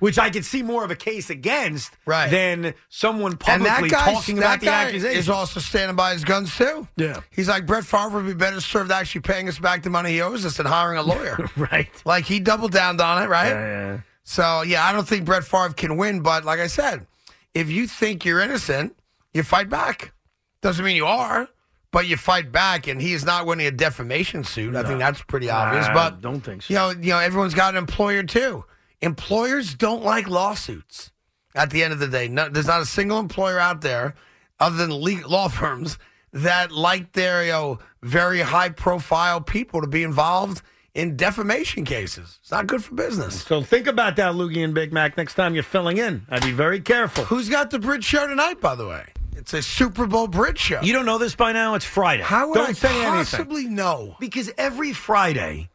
[0.00, 2.28] Which I could see more of a case against Right.
[2.30, 5.16] than someone publicly talking about the accusation.
[5.18, 6.88] is also standing by his guns too.
[6.96, 7.20] Yeah.
[7.30, 10.20] he's like Brett Favre would be better served actually paying us back the money he
[10.20, 11.38] owes us than hiring a lawyer.
[11.56, 11.88] right.
[12.04, 13.50] like he doubled down on it, right?
[13.50, 13.98] Yeah.
[14.24, 17.06] So yeah, I don't think Brett Favre can win, but like I said,
[17.54, 18.96] if you think you're innocent,
[19.32, 20.12] you fight back.
[20.60, 21.48] Doesn't mean you are,
[21.92, 24.74] but you fight back, and he is not winning a defamation suit.
[24.74, 25.86] I think that's pretty obvious.
[25.86, 26.72] I But don't think so.
[26.72, 28.64] You know, you know, everyone's got an employer too.
[29.00, 31.10] Employers don't like lawsuits.
[31.54, 34.14] At the end of the day, no, there's not a single employer out there,
[34.58, 34.90] other than
[35.22, 35.98] law firms,
[36.32, 40.62] that like their you know very high profile people to be involved
[40.94, 42.38] in defamation cases.
[42.42, 43.42] It's not good for business.
[43.42, 45.16] So think about that, Loogie and Big Mac.
[45.16, 47.24] Next time you're filling in, I'd be very careful.
[47.24, 49.06] Who's got the bridge show tonight, by the way?
[49.36, 50.80] It's a Super Bowl bridge show.
[50.82, 51.74] You don't know this by now?
[51.74, 52.22] It's Friday.
[52.22, 53.10] How would don't I say anything.
[53.10, 54.16] possibly know?
[54.20, 55.68] Because every Friday,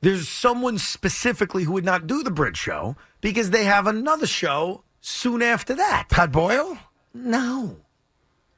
[0.00, 4.82] there's someone specifically who would not do the Bridge Show because they have another show
[5.00, 6.08] soon after that.
[6.10, 6.78] Pat Boyle?
[7.14, 7.76] No.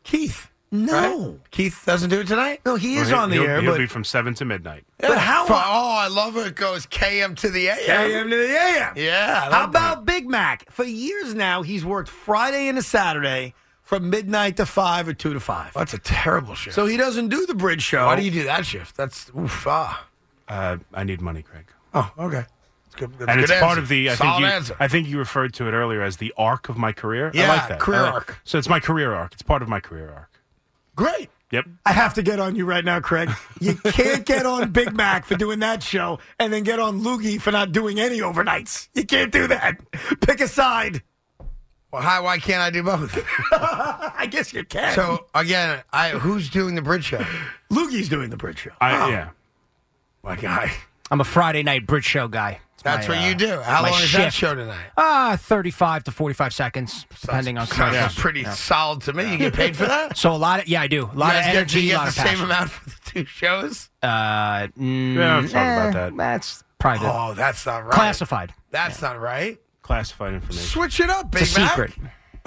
[0.05, 0.51] Keith?
[0.70, 1.31] No.
[1.31, 1.51] Right?
[1.51, 2.61] Keith doesn't do it tonight?
[2.66, 4.44] No, he Well, is he'll- on the he'll, air, He'll but be from seven to
[4.44, 4.85] midnight.
[4.98, 6.46] But how- For- oh, I love it.
[6.48, 8.11] It goes KM to the AM.
[8.11, 8.92] AM to the AM.
[8.96, 9.44] Yeah.
[9.44, 10.70] How love about Big Mac?
[10.70, 15.33] For years now, he's worked Friday and a Saturday from midnight to 5 or 2
[15.33, 15.72] to 5.
[15.74, 16.74] That's a terrible shift.
[16.74, 18.05] So he doesn't do the Bridge Show.
[18.07, 18.94] why do you do that shift?
[18.96, 20.07] That's oof, ah.
[20.49, 21.67] Uh, I need money, Craig.
[21.95, 22.45] Oh, okay.
[22.87, 23.11] It's good.
[23.19, 24.11] That's and good it's part of the.
[24.11, 24.47] I Solid think you.
[24.47, 24.77] answer.
[24.81, 27.31] I think you referred to it earlier as the arc of my career.
[27.35, 27.81] Yeah, I like that.
[27.81, 28.39] career I like- arc.
[28.45, 29.33] So it's my career arc.
[29.35, 30.41] It's part of my career arc.
[30.97, 31.31] Great.
[31.51, 31.65] Yep.
[31.87, 33.31] I have to get on you right now, Craig.
[33.61, 37.41] You can't get on Big Mac for doing that show and then get on Loogie
[37.41, 38.89] for not doing any overnights.
[38.95, 39.79] You can't do that.
[40.21, 41.03] Pick a side.
[41.91, 43.17] Well, how, why can't I do both?
[43.53, 44.95] I guess you can.
[44.95, 47.25] so again, I who's doing the bridge show?
[47.73, 48.71] Loogie's doing the bridge show.
[48.81, 49.29] I, Yeah.
[50.29, 50.71] My guy.
[51.11, 52.61] I'm a Friday night bridge show guy.
[52.75, 53.61] It's That's my, what uh, you do.
[53.62, 54.37] How my long is that shift.
[54.37, 54.87] show tonight?
[54.97, 58.14] Ah, 35 to 45 seconds, depending on Sounds commercials.
[58.14, 59.33] pretty solid to me.
[59.33, 60.17] You get paid for that?
[60.19, 61.05] So a lot of yeah, I do.
[61.05, 62.45] A lot You of guys get, energy, you a get lot the of same passion.
[62.45, 63.88] amount for the two shows?
[64.03, 64.09] Uh,
[64.79, 66.17] mm, We don't talk about eh, that.
[66.19, 67.11] That's private.
[67.11, 67.93] Oh, that's not right.
[67.95, 68.53] Classified.
[68.71, 69.59] That's not right.
[69.81, 70.62] classified information.
[70.62, 71.71] Switch it up, Big It's a Mac.
[71.71, 71.93] secret.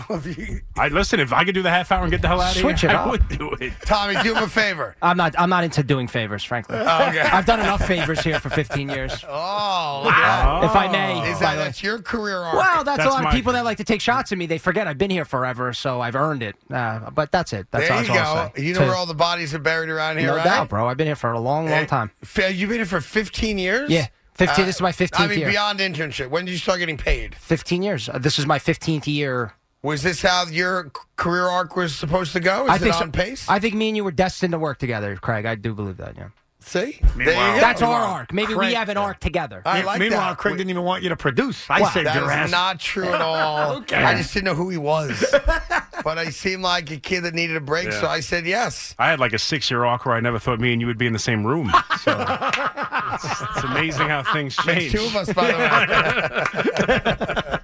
[0.10, 1.20] If you- I listen.
[1.20, 2.90] If I could do the half hour and get the hell out of Switch here,
[2.90, 3.12] it I up.
[3.12, 3.74] would do it.
[3.86, 4.96] Tommy, do him a favor.
[5.02, 5.36] I'm not.
[5.38, 6.78] I'm not into doing favors, frankly.
[6.80, 7.20] Oh, okay.
[7.22, 9.24] I've done enough favors here for 15 years.
[9.30, 11.28] Oh, look at If I may, that.
[11.28, 11.64] Is by that the way.
[11.66, 12.56] that's your career arc?
[12.56, 14.46] Well, that's, That's a lot of my- people that like to take shots at me.
[14.46, 16.56] They forget I've been here forever, so I've earned it.
[16.72, 17.68] Uh, but that's it.
[17.72, 18.54] That's there all you I'll go.
[18.56, 18.64] say.
[18.64, 20.44] You know To- where all the bodies are buried around here, No right?
[20.44, 20.88] doubt, bro.
[20.88, 22.12] I've been here for a long, long time.
[22.24, 23.90] Fa- You've been here for 15 years?
[23.90, 25.50] Yeah, 15 this is my 15th I 15th mean, year.
[25.50, 26.30] beyond internship.
[26.30, 27.36] When did you start getting paid?
[27.36, 28.10] 15 years.
[28.10, 29.54] Uh, this is my 15th year.
[29.84, 32.66] Was this how your career arc was supposed to go?
[32.66, 33.20] Is I it think on so.
[33.20, 33.50] pace?
[33.50, 35.46] I think me and you were destined to work together, Craig.
[35.48, 36.16] I do believe that.
[36.16, 36.28] Yeah,
[36.60, 37.00] See?
[37.18, 37.60] There you go.
[37.60, 38.32] that's our arc.
[38.32, 39.64] Maybe Craig- we have an arc together.
[39.66, 40.38] I like Meanwhile, that.
[40.38, 41.66] Craig didn't even want you to produce.
[41.68, 41.90] I Wow.
[41.90, 42.52] saved That your is ass.
[42.52, 43.78] not true at all.
[43.78, 43.96] Okay.
[43.96, 45.26] I just didn't know who he was.
[46.04, 48.94] but I seemed like a kid that needed a break, so I said yes.
[49.00, 51.08] I had like a six-year arc where I never thought me and you would be
[51.08, 51.72] in the same room.
[52.02, 52.16] So
[53.14, 54.92] it's, it's amazing how things There's change.
[54.94, 55.58] two of us, by the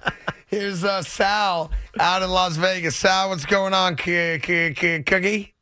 [0.04, 0.12] way.
[0.48, 2.96] Here's uh, Sal out in Las Vegas.
[2.96, 5.54] Sal, what's going on, c- c- c- Cookie?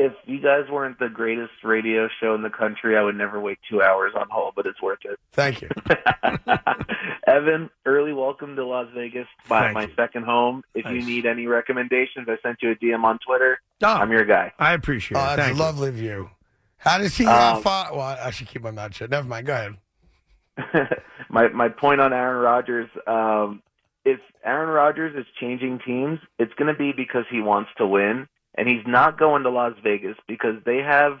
[0.00, 3.58] if you guys weren't the greatest radio show in the country, I would never wait
[3.68, 5.18] two hours on hold, but it's worth it.
[5.32, 5.68] Thank you.
[7.26, 10.62] Evan, early welcome to Las Vegas, my, my second home.
[10.74, 13.58] If you need any recommendations, I sent you a DM on Twitter.
[13.82, 14.52] Oh, I'm your guy.
[14.58, 15.36] I appreciate Oh, it.
[15.36, 15.62] that's Thank you.
[15.64, 16.30] lovely view.
[16.76, 19.10] How does he Um, fi- Well, I should keep my mouth shut.
[19.10, 19.46] Never mind.
[19.48, 20.88] Go ahead.
[21.28, 23.62] my my point on Aaron Rodgers, um,
[24.08, 28.26] if Aaron Rodgers is changing teams, it's going to be because he wants to win,
[28.54, 31.18] and he's not going to Las Vegas because they have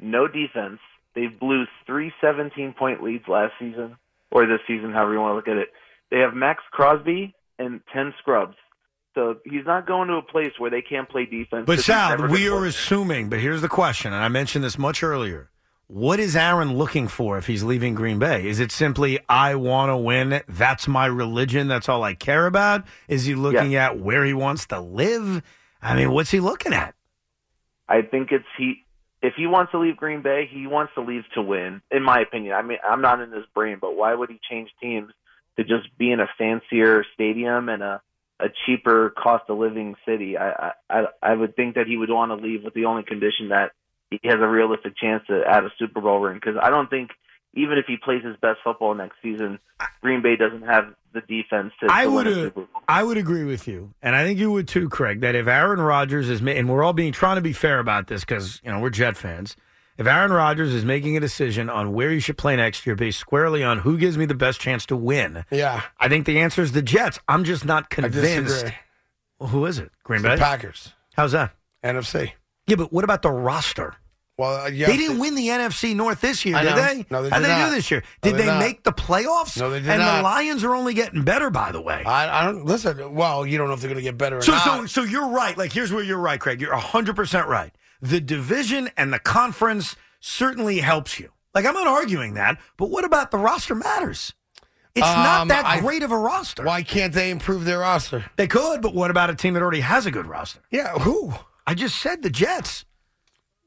[0.00, 0.78] no defense.
[1.14, 3.96] They blew three 17 point leads last season,
[4.30, 5.72] or this season, however you want to look at it.
[6.10, 8.56] They have Maxx Crosby and 10 scrubs.
[9.14, 11.64] So he's not going to a place where they can't play defense.
[11.66, 15.49] But Sal, we are assuming, but here's the question, and I mentioned this much earlier.
[15.92, 18.46] What is Aaron looking for if he's leaving Green Bay?
[18.46, 20.40] Is it simply, I want to win?
[20.46, 21.66] That's my religion.
[21.66, 22.84] That's all I care about?
[23.08, 25.42] Is he looking at where he wants to live?
[25.82, 26.94] I mean, what's he looking at?
[27.88, 28.84] I think it's he.
[29.20, 31.82] If he wants to leave Green Bay, he wants to leave to win.
[31.90, 34.70] In my opinion, I mean, I'm not in his brain, but why would he change
[34.80, 35.10] teams
[35.56, 38.00] to just be in a fancier stadium and a
[38.38, 40.38] a cheaper cost of living city?
[40.38, 43.48] I I I would think that he would want to leave with the only condition
[43.48, 43.72] that
[44.10, 46.34] he has a realistic chance to add a Super Bowl ring.
[46.34, 47.10] Because I don't think
[47.54, 49.58] even if he plays his best football next season,
[50.02, 52.68] Green Bay doesn't have the defense to, I to win would a Super Bowl.
[52.88, 55.20] I would agree with you, and I think you would too, Craig.
[55.20, 58.20] That if Aaron Rodgers is, and we're all being trying to be fair about this
[58.20, 59.56] because you know we're Jet fans.
[59.98, 63.18] If Aaron Rodgers is making a decision on where he should play next year, based
[63.18, 66.62] squarely on who gives me the best chance to win, Yeah, I think the answer
[66.62, 67.18] is the Jets.
[67.28, 68.24] I'm just not convinced.
[68.48, 68.74] disagree.
[69.38, 69.90] Well, who is it?
[70.04, 70.36] Green The Bay.
[70.36, 71.52] Packers, How's that?
[71.84, 72.32] NFC.
[72.66, 73.94] Yeah, but what about the roster?
[74.40, 76.76] Well, uh, you They didn't to- win the NFC North this year, I did know.
[76.76, 77.06] they?
[77.10, 78.02] No, they How'd did they do this year?
[78.24, 79.58] No, Did they they make the playoffs?
[79.60, 80.16] No, they did and not.
[80.16, 82.02] the Lions are only getting better, by the way.
[82.04, 83.14] I, I don't listen.
[83.14, 84.64] Well, you don't know if they're going to get better or So, not.
[84.64, 85.56] so, so you're right.
[85.58, 86.60] Like, here's where you're right, Craig.
[86.60, 87.72] You're 100% right.
[88.00, 91.30] The division and the conference certainly helps you.
[91.54, 94.32] Like, I'm not arguing that, but what about the roster matters?
[94.94, 96.64] It's not Um, that I- great of a roster.
[96.64, 98.24] Why can't they improve their roster?
[98.36, 100.60] They could, but what about a team that already has a good roster?
[100.70, 101.34] Yeah, who?
[101.66, 102.84] I just said the Jets.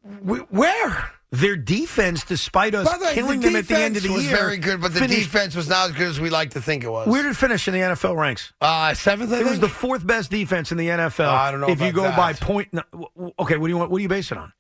[0.04, 1.12] Wh- Where?
[1.32, 4.24] Their defense, despite us the way, killing the them at the end of the was
[4.28, 6.62] year, very good, but the finished- defense was not as good as we like to
[6.62, 7.08] think it was.
[7.08, 8.54] Where did it finish in the NFL ranks?
[8.62, 9.62] Uh, seventh, I It was think?
[9.62, 11.28] the fourth best defense in the NFL.
[11.30, 12.16] I don't know if you go that.
[12.16, 12.68] by point.
[12.72, 13.90] no, w- w- Okay, what do you want?
[13.90, 14.54] What do you base it on?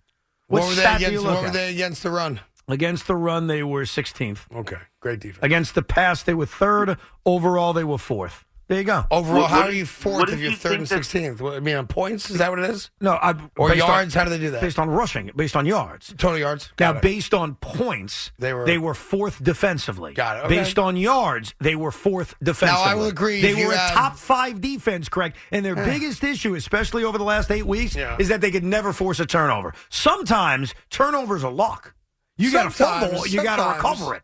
[0.47, 1.25] what What were they stat do you against?
[1.25, 2.39] What were they against the run?
[2.67, 4.39] Against the run, they were 16th.
[4.55, 5.43] Okay, great defense.
[5.43, 6.97] Against the pass, they were third.
[7.25, 8.45] Overall, they were fourth.
[8.69, 9.03] There you go.
[9.11, 11.41] Overall, What- how are you fourth what if you're you third and sixteenth?
[11.41, 12.89] I mean, on points, is that what it is?
[13.01, 14.13] No, I, Or based on- yards?
[14.13, 14.61] how do they do that?
[14.61, 16.13] based on rushing, based on yards.
[16.17, 16.71] Total yards.
[16.79, 17.01] Now, it.
[17.01, 20.13] based on points, They were- they were fourth defensively.
[20.13, 20.55] Got it, okay.
[20.59, 22.83] Based on yards, they were fourth defensively.
[22.85, 25.35] Now I will agree They if you were a had- top five defense, correct?
[25.51, 28.15] And their biggest issue, especially over the last eight weeks, Yeah.
[28.17, 29.73] is that they could never force a turnover.
[29.89, 31.93] Sometimes turnovers are luck.
[32.37, 34.23] You got to Sometimes, fumble, you got to recover it.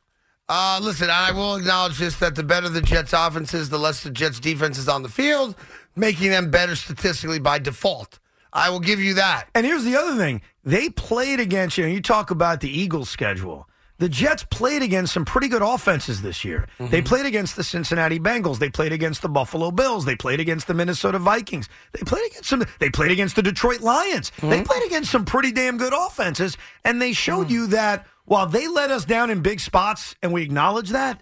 [0.50, 4.02] Uh, listen, I will acknowledge this that the better the Jets' offense is, the less
[4.04, 5.56] the Jets' defense is on the field,
[5.96, 8.18] making them better statistically by default.
[8.52, 9.46] I will give you that.
[9.54, 11.86] And here's the other thing: they played against you.
[11.86, 13.68] Know, you talk about the Eagles' schedule.
[14.00, 16.68] The Jets played against some pretty good offenses this year.
[16.80, 16.90] Mm-hmm.
[16.90, 18.58] They played against the Cincinnati Bengals.
[18.58, 20.06] They played against the Buffalo Bills.
[20.06, 21.68] They played against the Minnesota Vikings.
[21.92, 22.64] They played against some.
[22.80, 24.32] They played against the Detroit Lions.
[24.38, 24.50] Mm-hmm.
[24.50, 27.52] They played against some pretty damn good offenses, and they showed Mm.
[27.52, 31.22] you that while they let us down in big spots, and we acknowledge that.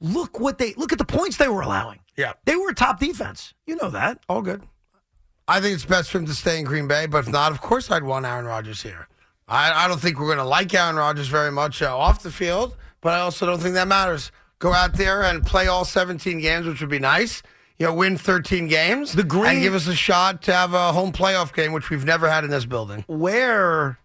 [0.00, 2.00] Look what they look at the points they were allowing.
[2.16, 2.32] Yeah.
[2.46, 3.52] They were a top defense.
[3.66, 4.20] You know that.
[4.28, 4.62] All good.
[5.46, 7.60] I think it's best for him to stay in Green Bay, but if not, of
[7.60, 9.06] course I'd want Aaron Rodgers here.
[9.46, 12.32] I, I don't think we're going to like Aaron Rodgers very much uh, off the
[12.32, 14.32] field, but I also don't think that matters.
[14.58, 17.42] go out there and play all 17 games, which would be nice.
[17.78, 19.12] You know, win 13 games.
[19.12, 22.04] The Green- and give us a shot to have a home playoff game, which we've
[22.06, 23.04] never had in this building.
[23.06, 23.98] Where it's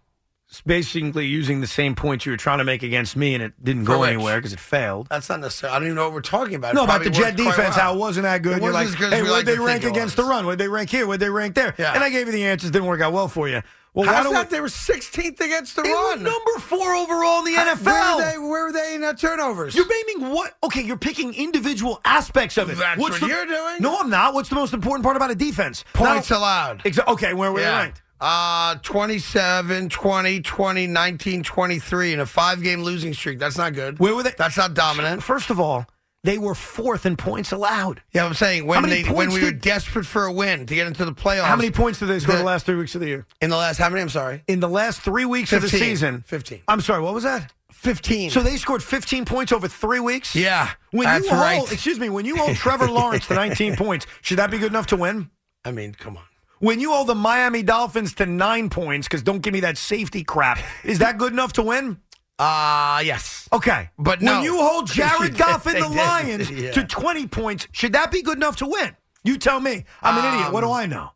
[0.60, 3.86] basically using the same points you were trying to make against me, and it didn't
[3.86, 4.10] For go which?
[4.10, 5.06] anywhere because it failed.
[5.10, 5.72] That's not necessary.
[5.72, 6.72] I don't even know what we're talking about.
[6.72, 7.70] It No, about the Jet defense, well.
[7.72, 8.58] how it wasn't that good.
[8.58, 10.44] It You're like, hey, like they rank against the run?
[10.44, 11.06] What'd they rank here?
[11.06, 11.74] What'd they rank there?
[11.78, 11.94] Yeah.
[11.94, 12.70] And I gave you the answers.
[12.70, 13.62] Didn't work out well for you.
[13.94, 14.50] Well, why How's don't that?
[14.50, 16.22] we, They were 16th against the they were run.
[16.22, 17.84] number four overall in the How- NFL.
[17.84, 19.74] Where were they, where were they in uh, turnovers?
[19.74, 20.54] You're naming what?
[20.64, 22.78] Okay, you're picking individual aspects of it.
[22.78, 23.76] That's What's what the- you're doing.
[23.80, 24.32] No, I'm not.
[24.32, 25.84] What's the most important part about a defense?
[25.92, 26.82] Points allowed.
[26.84, 28.00] Exa- okay, where were they ranked?
[28.24, 33.40] Uh, 27, 20, 20, 19, 23 in a five game losing streak.
[33.40, 33.98] That's not good.
[33.98, 34.32] Where were they?
[34.38, 35.24] That's not dominant.
[35.24, 35.86] First of all,
[36.22, 38.00] they were fourth in points allowed.
[38.12, 41.04] Yeah, I'm saying when they when we were desperate for a win to get into
[41.04, 41.46] the playoffs.
[41.46, 43.26] How many points did they score The- the last three weeks of the year?
[43.40, 43.78] in the last?
[43.78, 44.00] How many?
[44.02, 44.44] I'm sorry.
[44.46, 46.60] In the last three weeks of the season, 15.
[46.68, 47.52] I'm sorry, what was that?
[47.72, 48.30] 15.
[48.30, 50.36] So they scored 15 points over three weeks.
[50.36, 51.72] yeah, When that's you hold, right.
[51.72, 54.86] excuse me, when you hold Trevor Lawrence to 19 points, should that be good enough
[54.88, 55.28] to win?
[55.64, 56.22] I mean, come on.
[56.62, 60.22] When you owe the Miami Dolphins to nine points, because don't give me that safety
[60.22, 61.98] crap, is that good enough to win?
[62.38, 63.48] Uh yes.
[63.52, 65.88] Okay, But when you hold Jared Goff and the.
[65.88, 66.70] Lions Yeah.
[66.70, 68.94] to 20 points, should that be good enough to win?
[69.24, 69.84] You tell me.
[70.02, 70.52] I'm an idiot.
[70.52, 71.10] What do I know?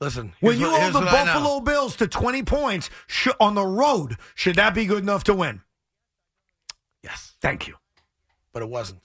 [0.00, 1.32] Listen, When you hold the what I know.
[1.34, 5.34] Buffalo Bills to 20 points sh- on the road, should that be good enough to
[5.34, 5.60] win?
[7.02, 7.74] Yes, Thank you.
[8.54, 9.02] but it wasn't.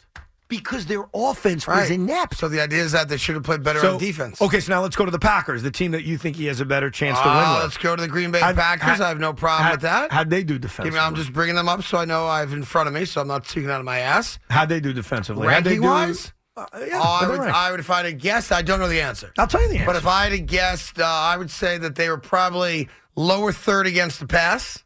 [0.58, 1.82] Because their offense Right.
[1.82, 2.38] was inept.
[2.38, 4.42] So the idea is that they should have played better on defense.
[4.42, 6.60] Okay, so now let's go to the Packers, the team that you think he has
[6.60, 7.64] a better chance to Uh, win with.
[7.64, 8.98] let's go to the Green Bay Packers.
[9.00, 10.12] how- I have no problem with that.
[10.12, 11.00] How'd they do defensively?
[11.00, 13.22] I'm just bringing them up so I know I have in front of me, so
[13.22, 14.40] I'm not speaking out of my ass.
[14.50, 15.48] How'd they do defensively?
[15.48, 17.40] Ranking do- wise, Uh, yeah, oh, I would.
[17.40, 19.34] I would, if I had to guess, I don't know the answer.
[19.40, 19.86] I'll tell you the answer.
[19.88, 23.52] But if I had to guess, uh, I would say that they were probably lower
[23.52, 24.84] third against the pass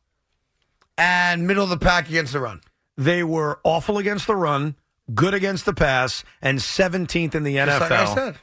[0.97, 2.61] and middle of the pack against the run.
[2.97, 4.75] they were awful against the run,
[5.13, 7.89] good against the pass, and 17th in the Just NFL.
[7.89, 8.37] like I said.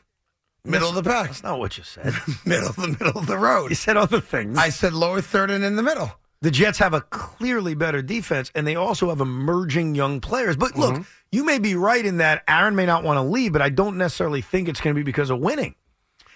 [0.66, 1.26] Middle of the pack.
[1.26, 2.14] That's not what you said.
[2.46, 3.68] middle of the middle of the road.
[3.70, 4.56] you said other things.
[4.56, 6.10] I said lower third and in the middle.
[6.40, 10.56] the Jets have a clearly better defense, and they also have emerging young players.
[10.56, 11.02] But look, Mm-hmm.
[11.32, 13.98] you may be right in that Aaron may not want to leave, but I don't
[13.98, 15.74] necessarily think it's going to be because of winning.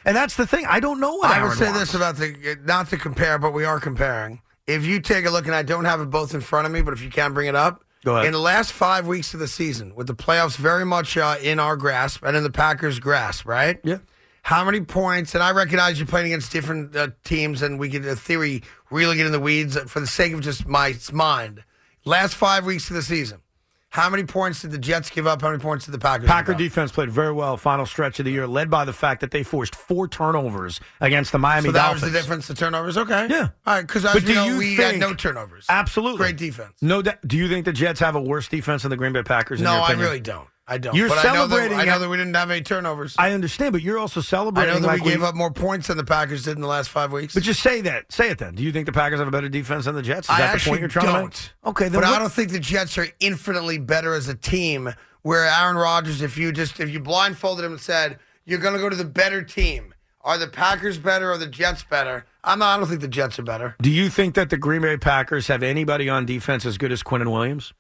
[0.05, 0.65] And that's the thing.
[0.69, 1.81] I don't know what I Aaron would say wants.
[1.81, 4.43] this about the not to compare, but we are comparing.
[4.67, 6.83] If you take a look, and I don't have it both in front of me,
[6.83, 8.27] but if you can bring it up, Go ahead.
[8.27, 11.59] In the last five weeks of the season, with the playoffs very much uh, in
[11.59, 13.81] our grasp and in the Packers' grasp, right?
[13.83, 13.99] Yeah.
[14.43, 15.35] How many points?
[15.35, 19.17] And I recognize you're playing against different uh, teams, and we could, in theory, really
[19.17, 21.65] get in the weeds for the sake of just my mind.
[22.05, 23.41] Last five weeks of the season,
[23.91, 25.41] how many points did the Jets give up?
[25.41, 26.29] How many points did the Packers?
[26.29, 26.59] Packer give up?
[26.59, 29.43] defense played very well final stretch of the year, led by the fact that they
[29.43, 31.73] forced four turnovers against the Miami Dolphins.
[31.73, 32.03] So that Dolphins.
[32.03, 32.47] was the difference.
[32.49, 33.27] The turnovers, okay.
[33.31, 33.49] Yeah.
[33.67, 35.65] All right, because But as do we know, you we had no turnovers.
[35.69, 36.19] Absolutely.
[36.19, 36.75] Great defense.
[36.83, 37.27] No, doubt.
[37.27, 39.61] do you think the Jets have a worse defense than the Green Bay Packers?
[39.61, 40.49] in No, I really don't.
[40.71, 40.95] I don't.
[40.95, 43.17] You're but I know, that, celebrating I know that we didn't have any turnovers.
[43.19, 44.71] I understand, but you're also celebrating.
[44.71, 46.69] I know that like we gave up more points than the Packers did in the
[46.69, 47.33] last five weeks.
[47.33, 48.13] But just say that.
[48.13, 48.55] Say it then.
[48.55, 50.29] Do you think the Packers have a better defense than the Jets?
[50.29, 51.33] Is I that the point you're trying don't.
[51.33, 51.71] to make?
[51.71, 54.93] Okay, then but I don't think the Jets are infinitely better as a team.
[55.23, 58.81] Where Aaron Rodgers, if you just if you blindfolded him and said you're going to
[58.81, 62.27] go to the better team, are the Packers better or the Jets better?
[62.45, 62.75] I'm not.
[62.75, 63.75] I don't think the Jets are better.
[63.81, 67.03] Do you think that the Green Bay Packers have anybody on defense as good as
[67.03, 67.73] Quinnen Williams?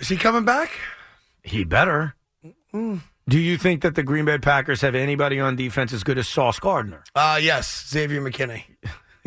[0.00, 0.70] Is he coming back?
[1.44, 2.14] He better.
[2.72, 6.26] Do you think that the Green Bay Packers have anybody on defense as good as
[6.26, 7.04] Sauce Gardner?
[7.14, 8.64] Uh yes, Xavier McKinney.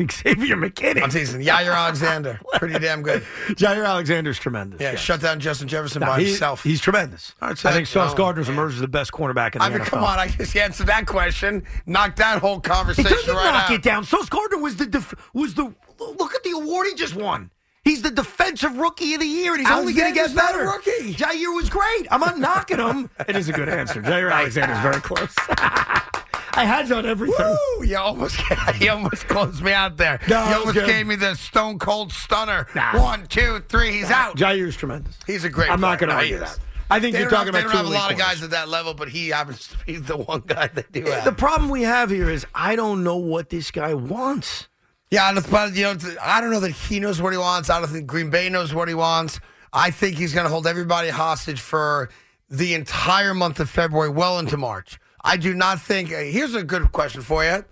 [0.12, 1.02] Xavier McKinney.
[1.02, 1.40] I'm teasing.
[1.40, 3.22] Jaire Alexander, pretty damn good.
[3.50, 4.80] Jaire Alexander's tremendous.
[4.80, 5.00] Yeah, yes.
[5.00, 6.62] shut down Justin Jefferson No, by he- himself.
[6.62, 7.34] He's tremendous.
[7.42, 9.70] Right, so I think Sauce oh, Gardner's emerged as the best cornerback in the I
[9.70, 9.86] mean, NFL.
[9.86, 10.18] come on!
[10.20, 11.64] I just answered that question.
[11.86, 13.72] Knock that whole It conversation doesn't right knock out.
[13.72, 14.04] it down.
[14.04, 17.50] Sauce Gardner was the def- was the look at the award he just won.
[17.88, 20.50] He's the defensive rookie of the year, and he's only going to get Alexander's not
[20.54, 21.00] a better.
[21.00, 21.14] rookie.
[21.14, 22.06] Jaire was great.
[22.10, 23.08] I'm not knocking him.
[23.28, 24.02] it is a good answer.
[24.02, 25.34] Jaire Alexander is very close.
[25.48, 27.46] I had you on everything.
[27.78, 27.84] Woo!
[27.84, 28.38] You almost,
[28.80, 30.20] you almost closed me out there.
[30.28, 30.86] No, you almost good.
[30.86, 32.66] gave me the stone cold stunner.
[32.74, 33.00] Nah.
[33.00, 33.92] One, two, three.
[33.92, 34.36] He's out.
[34.36, 35.16] Jaire's tremendous.
[35.26, 35.70] He's a great.
[35.70, 36.58] I'm not going to No, argue that.
[36.90, 38.20] I think They you're don't talking have, about they don't two have a lot elite
[38.20, 41.04] of guys at that level, but he happens to be the one guy that do
[41.04, 41.24] have.
[41.24, 44.68] The problem we have here is I don't know what this guy wants.
[45.10, 47.70] Yeah, and it's- but you know, I don't know that he knows what he wants.
[47.70, 49.40] I don't think Green Bay knows what he wants.
[49.72, 52.08] I think he's going to hold everybody hostage for
[52.50, 54.98] the entire month of February, well into March.
[55.22, 56.10] I do not think.
[56.12, 57.64] uh, Here's a good question for you.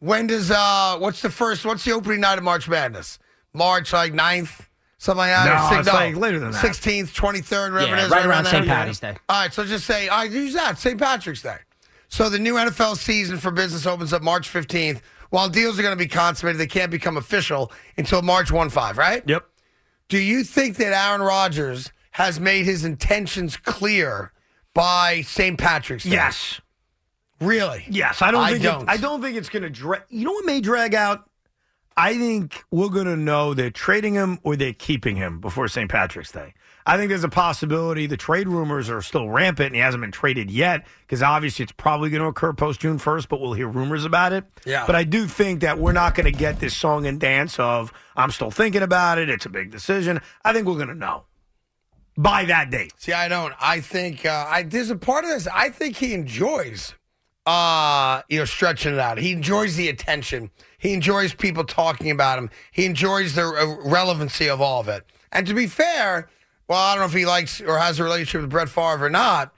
[0.00, 1.64] When does uh, what's the first?
[1.64, 3.18] What's the opening night of March Madness?
[3.54, 4.66] March like 9th?
[5.00, 5.70] something like that.
[5.70, 6.60] No, or it's like later than that.
[6.60, 8.52] Sixteenth, twenty third, whatever Yeah, it is, right around there.
[8.54, 8.66] St.
[8.66, 9.16] Patty's Day.
[9.28, 10.98] All right, so just say, all right, use that, St.
[10.98, 11.56] Patrick's Day.
[12.08, 15.00] So the new NFL season for business opens up March 15th.
[15.30, 18.98] While deals are going to be consummated, they can't become official until March 1 5,
[18.98, 19.22] right?
[19.26, 19.46] Yep.
[20.08, 24.32] Do you think that Aaron Rodgers has made his intentions clear
[24.74, 25.58] by St.
[25.58, 26.10] Patrick's Day.
[26.10, 26.60] Yes.
[27.40, 27.84] Really?
[27.88, 28.82] Yes, I don't I think don't.
[28.82, 30.02] It, I don't think it's going to drag.
[30.08, 31.30] You know what may drag out?
[31.96, 35.90] I think we're going to know they're trading him or they're keeping him before St.
[35.90, 36.54] Patrick's Day.
[36.88, 40.10] I think there's a possibility the trade rumors are still rampant and he hasn't been
[40.10, 43.68] traded yet because obviously it's probably going to occur post June 1st, but we'll hear
[43.68, 44.44] rumors about it.
[44.64, 44.86] Yeah.
[44.86, 47.92] But I do think that we're not going to get this song and dance of
[48.16, 49.28] I'm still thinking about it.
[49.28, 50.22] It's a big decision.
[50.42, 51.24] I think we're going to know
[52.16, 52.94] by that date.
[52.96, 53.52] See, I don't.
[53.60, 55.46] I think uh, I there's a part of this.
[55.46, 56.94] I think he enjoys,
[57.44, 59.18] uh, you know, stretching it out.
[59.18, 60.50] He enjoys the attention.
[60.78, 62.48] He enjoys people talking about him.
[62.72, 65.04] He enjoys the relevancy of all of it.
[65.30, 66.30] And to be fair,
[66.68, 69.10] well, I don't know if he likes or has a relationship with Brett Favre or
[69.10, 69.52] not.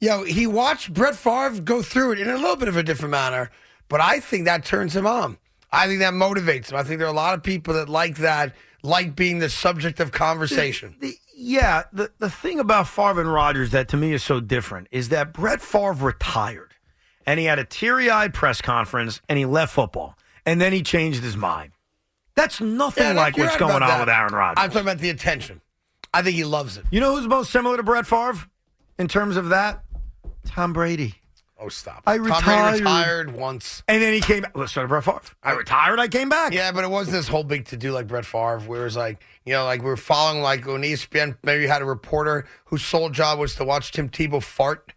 [0.00, 2.82] You know, he watched Brett Favre go through it in a little bit of a
[2.82, 3.50] different manner,
[3.88, 5.38] but I think that turns him on.
[5.72, 6.76] I think that motivates him.
[6.76, 10.00] I think there are a lot of people that like that, like being the subject
[10.00, 10.96] of conversation.
[11.00, 14.86] The- yeah, the, the thing about Favre and Rodgers that to me is so different
[14.92, 16.74] is that Brett Favre retired
[17.26, 20.80] and he had a teary eyed press conference and he left football and then he
[20.82, 21.72] changed his mind.
[22.36, 24.00] That's nothing Yeah, like what's going on that.
[24.00, 24.62] with Aaron Rodgers.
[24.62, 25.60] I'm talking about the attention.
[26.14, 26.84] I think he loves it.
[26.90, 28.46] you know who's most similar to Brett Favre
[28.98, 29.82] in terms of that?
[30.46, 31.14] Tom Brady.
[31.58, 32.02] Oh, stop.
[32.06, 32.80] I Tom Brady retired.
[32.80, 33.82] retired once.
[33.88, 34.52] And then he came back.
[34.68, 35.20] So did Brett Favre.
[35.42, 36.52] I retired, I came back.
[36.52, 38.96] Yeah, but it wasn't this whole big to do like Brett Favre, where it was
[38.96, 42.84] like, you know, like we were following like when ESPN maybe had a reporter whose
[42.84, 44.92] sole job was to watch Tim Tebow fart.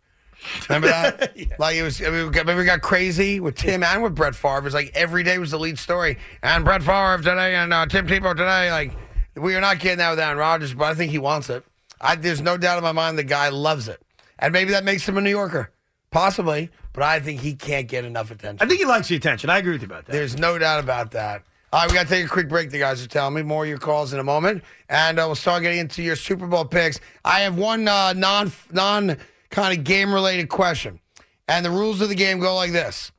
[0.69, 1.35] Remember that?
[1.59, 2.01] Like it was.
[2.01, 4.57] I mean, we got, maybe we got crazy with Tim and with Brett Favre.
[4.59, 6.17] It was like every day was the lead story.
[6.43, 8.71] And Brett Favre today and uh, Tim Tebow today.
[8.71, 8.93] Like
[9.37, 11.63] we are not getting that with Aaron Rodgers, but I think he wants it.
[11.99, 14.01] I, there's no doubt in my mind the guy loves it,
[14.39, 15.71] and maybe that makes him a New Yorker,
[16.11, 16.69] possibly.
[16.93, 18.57] But I think he can't get enough attention.
[18.59, 19.49] I think he likes the attention.
[19.49, 20.11] I agree with you about that.
[20.11, 21.43] There's no doubt about that.
[21.71, 22.71] All right, we got to take a quick break.
[22.71, 25.35] The guys are telling me more of your calls in a moment, and uh, we'll
[25.35, 26.99] start getting into your Super Bowl picks.
[27.25, 29.17] I have one uh, non non
[29.49, 30.99] kind of game related question,
[31.47, 33.11] and the rules of the game go like this: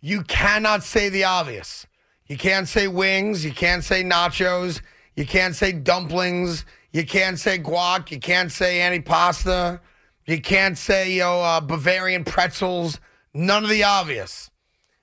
[0.00, 1.86] You cannot say the obvious.
[2.26, 3.44] You can't say wings.
[3.44, 4.80] You can't say nachos.
[5.16, 6.64] You can't say dumplings.
[6.92, 8.10] You can't say guac.
[8.10, 9.80] You can't say antipasta.
[10.26, 13.00] You can't say you know, uh, Bavarian pretzels.
[13.34, 14.50] None of the obvious.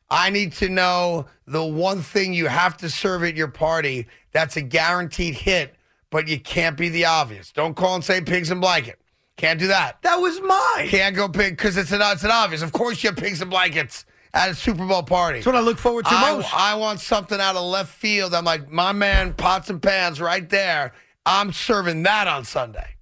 [0.09, 4.55] I need to know the one thing you have to serve at your party that's
[4.57, 5.75] a guaranteed hit,
[6.11, 7.51] but you can't be the obvious.
[7.51, 8.99] Don't call and say pigs and blanket.
[9.37, 9.99] Can't do that.
[10.03, 10.87] that was mine.
[10.89, 12.61] Can't go pig because it's an it's an obvious.
[12.61, 15.39] Of course, you have pigs and blankets at a Super Bowl party.
[15.39, 16.53] That's what I look forward to I, most.
[16.53, 18.33] I want something out of left field.
[18.33, 20.93] I'm like, my man, pots and pans right there.
[21.25, 22.95] I'm serving that on Sunday.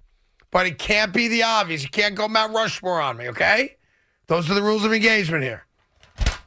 [0.50, 1.82] But it can't be the obvious.
[1.82, 3.76] You can't go Mount Rushmore on me, okay?
[4.26, 5.66] Those are the rules of engagement here.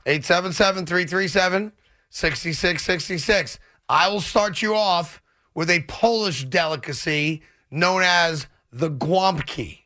[0.06, 1.71] 877 337
[2.10, 3.60] 6666.
[3.89, 5.21] I will start you off
[5.56, 9.80] with a Polish delicacy known as the Guamki.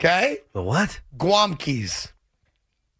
[0.00, 0.38] Okay?
[0.52, 1.00] the what?
[1.16, 2.12] Guamkis.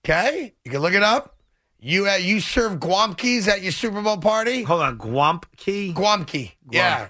[0.05, 0.53] Okay?
[0.65, 1.37] You can look it up.
[1.81, 4.63] You uh, you serve Guamkis at your Super Bowl party?
[4.63, 4.99] Hold on.
[4.99, 5.93] Guamp key?
[5.93, 6.53] Guamki.
[6.71, 7.09] Yeah.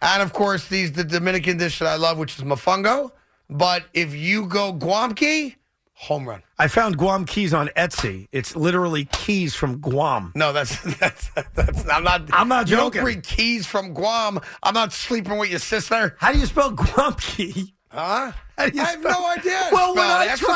[0.00, 3.10] And of course, these the Dominican dish that I love, which is mofongo.
[3.50, 5.56] But if you go Guamki,
[5.94, 6.42] home run.
[6.58, 8.28] I found Guam keys on Etsy.
[8.30, 10.32] It's literally keys from Guam.
[10.36, 11.88] No, that's that's that's.
[11.88, 12.28] I'm not.
[12.32, 12.98] I'm not You joking.
[12.98, 14.38] don't bring keys from Guam.
[14.62, 16.16] I'm not sleeping with your sister.
[16.20, 17.74] How do you spell Guam key?
[17.90, 18.32] Huh?
[18.58, 19.68] How do you I have no idea.
[19.72, 20.04] Well, when.
[20.04, 20.53] I Ask tried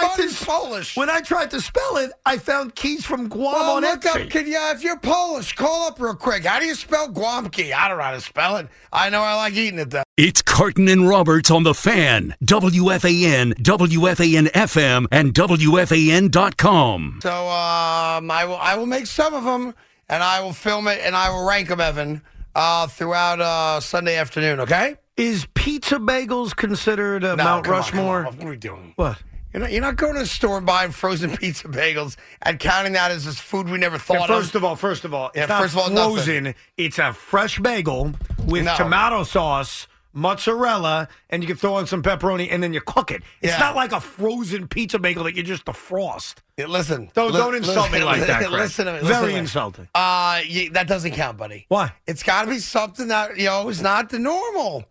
[0.48, 0.96] Polish.
[0.96, 4.24] when I tried to spell it, I found keys from Guam Well, on look Etsy.
[4.24, 6.44] up, can you, if you're Polish, call up real quick.
[6.44, 7.72] How do you spell Guamki?
[7.72, 8.68] I don't know how to spell it.
[8.92, 10.02] I know I like eating it though.
[10.16, 12.34] It's Carton and Roberts on the fan.
[12.44, 17.20] WFAN, WFAN FM, and WFAN.com.
[17.22, 19.74] So um, I will I will make some of them,
[20.08, 22.22] and I will film it, and I will rank them, Evan,
[22.54, 24.60] uh, throughout uh, Sunday afternoon.
[24.60, 24.96] Okay?
[25.16, 28.26] Is pizza bagels considered a No, Mount come on, Rushmore?
[28.26, 28.36] on.
[28.36, 28.92] What are we doing?
[28.96, 29.18] What?
[29.58, 32.92] You're not, you're not going to the store and buying frozen pizza bagels and counting
[32.92, 34.56] that as this food we never thought first of.
[34.62, 36.14] of all, first of all, it's Yeah, not first of all, nothing.
[36.14, 36.54] frozen.
[36.76, 38.12] It's a fresh bagel
[38.46, 38.76] with No.
[38.76, 43.24] tomato sauce, mozzarella, and you can throw in some pepperoni, and then you cook it.
[43.42, 43.58] It's Yeah.
[43.58, 46.36] not like a frozen pizza bagel that you just defrost.
[46.56, 48.52] Yeah, listen, Don't, li- don't insult me like that.
[48.52, 49.00] Listen to me.
[49.00, 49.38] listen Very to me.
[49.40, 49.88] insulting.
[49.92, 50.40] Uh,
[50.70, 51.66] that doesn't count, buddy.
[51.66, 51.90] Why?
[52.06, 54.84] It's got to be something that you know is not the normal.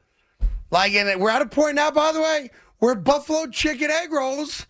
[0.72, 4.66] Like, and we're at a point now, by the way, where buffalo chicken egg rolls.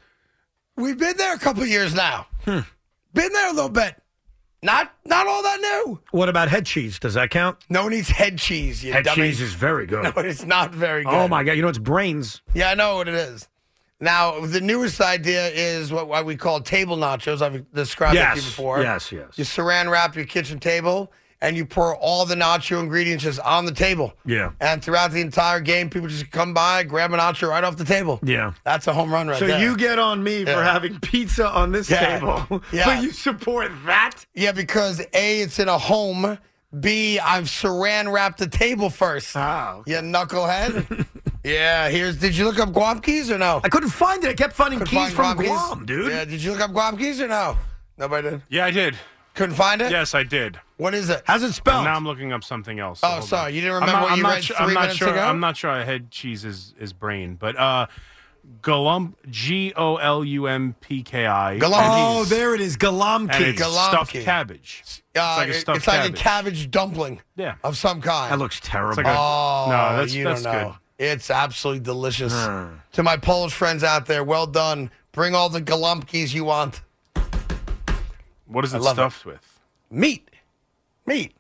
[0.76, 2.28] We've been there a couple years now.
[2.46, 2.60] Hmm.
[3.14, 3.96] Been there a little bit.
[4.64, 6.00] Not not all that new.
[6.12, 7.00] What about head cheese?
[7.00, 7.58] Does that count?
[7.70, 8.84] No one eats head cheese.
[8.84, 9.28] You Head dummy.
[9.28, 10.04] cheese is very good.
[10.16, 11.14] No, it's not very good.
[11.14, 11.54] Oh my god!
[11.54, 12.42] You know it's brains.
[12.54, 13.48] Yeah, I know what it is.
[14.00, 17.42] Now, the newest idea is what, what we call table nachos.
[17.42, 18.82] I've described it to you before.
[18.82, 19.12] Yes.
[19.12, 19.38] Yes.
[19.38, 21.12] You saran wrap your kitchen table
[21.42, 24.14] and you pour all the nacho ingredients just on the table.
[24.26, 24.52] Yeah.
[24.60, 27.86] And throughout the entire game, people just come by, grab a nacho right off the
[27.86, 28.20] table.
[28.24, 28.54] Yeah.
[28.64, 29.60] That's a home run right So there.
[29.60, 32.20] So you get on me for having pizza on this Yeah.
[32.20, 32.86] table, Yeah.
[32.86, 34.26] but you support that?
[34.34, 36.38] yeah, because A, it's in a home.
[36.78, 39.36] B, I've saran wrapped the table first.
[39.38, 39.84] Oh.
[39.88, 41.06] You knucklehead.
[41.44, 42.18] yeah, here's.
[42.18, 43.62] Did you look up Guam keys or no?
[43.64, 44.28] I couldn't find it.
[44.30, 45.48] I kept finding Couldn't keys find from keys?
[45.50, 46.12] Guam, dude.
[46.12, 47.58] Yeah, did you look up Guam keys or no?
[47.98, 48.42] Nobody did.
[48.50, 48.98] Yeah, I did.
[49.34, 49.92] Couldn't find it.
[49.92, 50.60] Yes, I did.
[50.78, 51.24] What is it?
[51.26, 51.86] How's it spelled?
[51.86, 53.00] Now I'm looking up something else.
[53.04, 53.28] Oh, Hold on.
[53.28, 54.82] sorry, you didn't I'm remember not, what I'm you not read sure, three I'm not
[54.82, 55.10] minutes sure.
[55.10, 55.20] ago?
[55.22, 57.88] I'm not sure I had cheese is, is brain, but uh,
[58.62, 61.58] Golum G O L U M P K I.
[61.60, 62.78] Golum- oh, there it is.
[62.78, 63.74] Galam and it's keys.
[63.74, 64.84] Stuffed cabbage.
[64.86, 66.20] Uh, it's like a it- stuffed it's like cabbage.
[66.20, 67.56] a cabbage dumpling Yeah.
[67.64, 68.32] of some kind.
[68.32, 68.92] That looks terrible.
[68.92, 70.70] It's like a- oh, No, that's- you that's don't know.
[70.70, 71.06] good.
[71.06, 72.34] It's absolutely delicious.
[72.34, 72.68] Hmm.
[72.94, 74.92] To my Polish friends out there, well done.
[75.12, 76.82] Bring all the galumpkies you want.
[78.46, 79.02] What is it love it.
[79.02, 79.60] stuffed with?
[79.92, 80.30] Meat,
[81.08, 81.34] meat,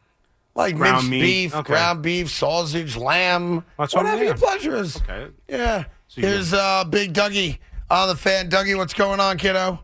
[0.55, 1.21] like Ground minced meat.
[1.21, 1.73] beef, Okay.
[1.73, 4.39] ground beef, sausage, lamb, That's what I'm- whatever your yeah.
[4.39, 4.97] pleasure is.
[5.01, 5.27] Okay.
[5.47, 5.83] Yeah.
[6.07, 7.59] So you- Here's uh, Big Dougie
[7.89, 8.49] on the fan.
[8.49, 9.83] Dougie, what's going on, kiddo?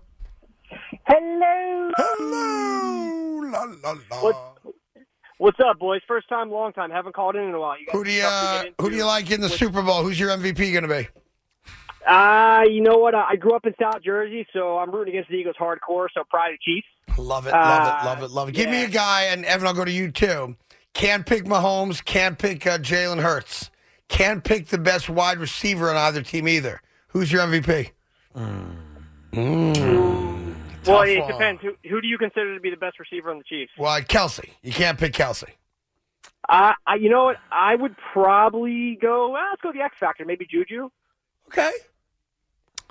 [1.08, 1.92] Hello.
[1.98, 3.50] Hello.
[3.52, 4.18] La, la, la.
[4.24, 4.50] What-
[5.40, 6.00] What's up, boys?
[6.08, 6.90] First time, long time.
[6.90, 7.78] Haven't called in in a while.
[7.78, 9.08] You guys Who do you have stuff to uh, get who do you into.
[9.08, 10.02] like in the Super Bowl?
[10.02, 11.08] Who's your MVP going to be?
[12.08, 13.14] Uh, you know what?
[13.14, 16.08] I grew up in South Jersey, so I'm rooting against the Eagles hardcore.
[16.14, 16.88] So probably the Chiefs.
[17.18, 18.52] Love it, love Uh, it, love it, love it.
[18.54, 20.56] Give me a guy, and Evan, I'll go to you too.
[20.94, 22.04] Can't pick Mahomes.
[22.04, 23.70] Can't pick uh, Jalen Hurts.
[24.10, 26.82] Can't pick the best wide receiver on either team either.
[27.10, 27.92] Who's your MVP?
[29.34, 30.56] Mm.
[30.86, 31.32] well, it one.
[31.32, 31.62] depends.
[31.62, 33.72] Who, who do you consider to be the best receiver on the Chiefs?
[33.78, 34.50] Well, Kelce.
[34.62, 35.46] You can't pick Kelce.
[36.50, 37.38] Uh, I, you know what?
[37.52, 39.30] I would probably go.
[39.30, 40.26] Well, let's go the X Factor.
[40.26, 40.90] Maybe Juju.
[41.48, 41.72] Okay.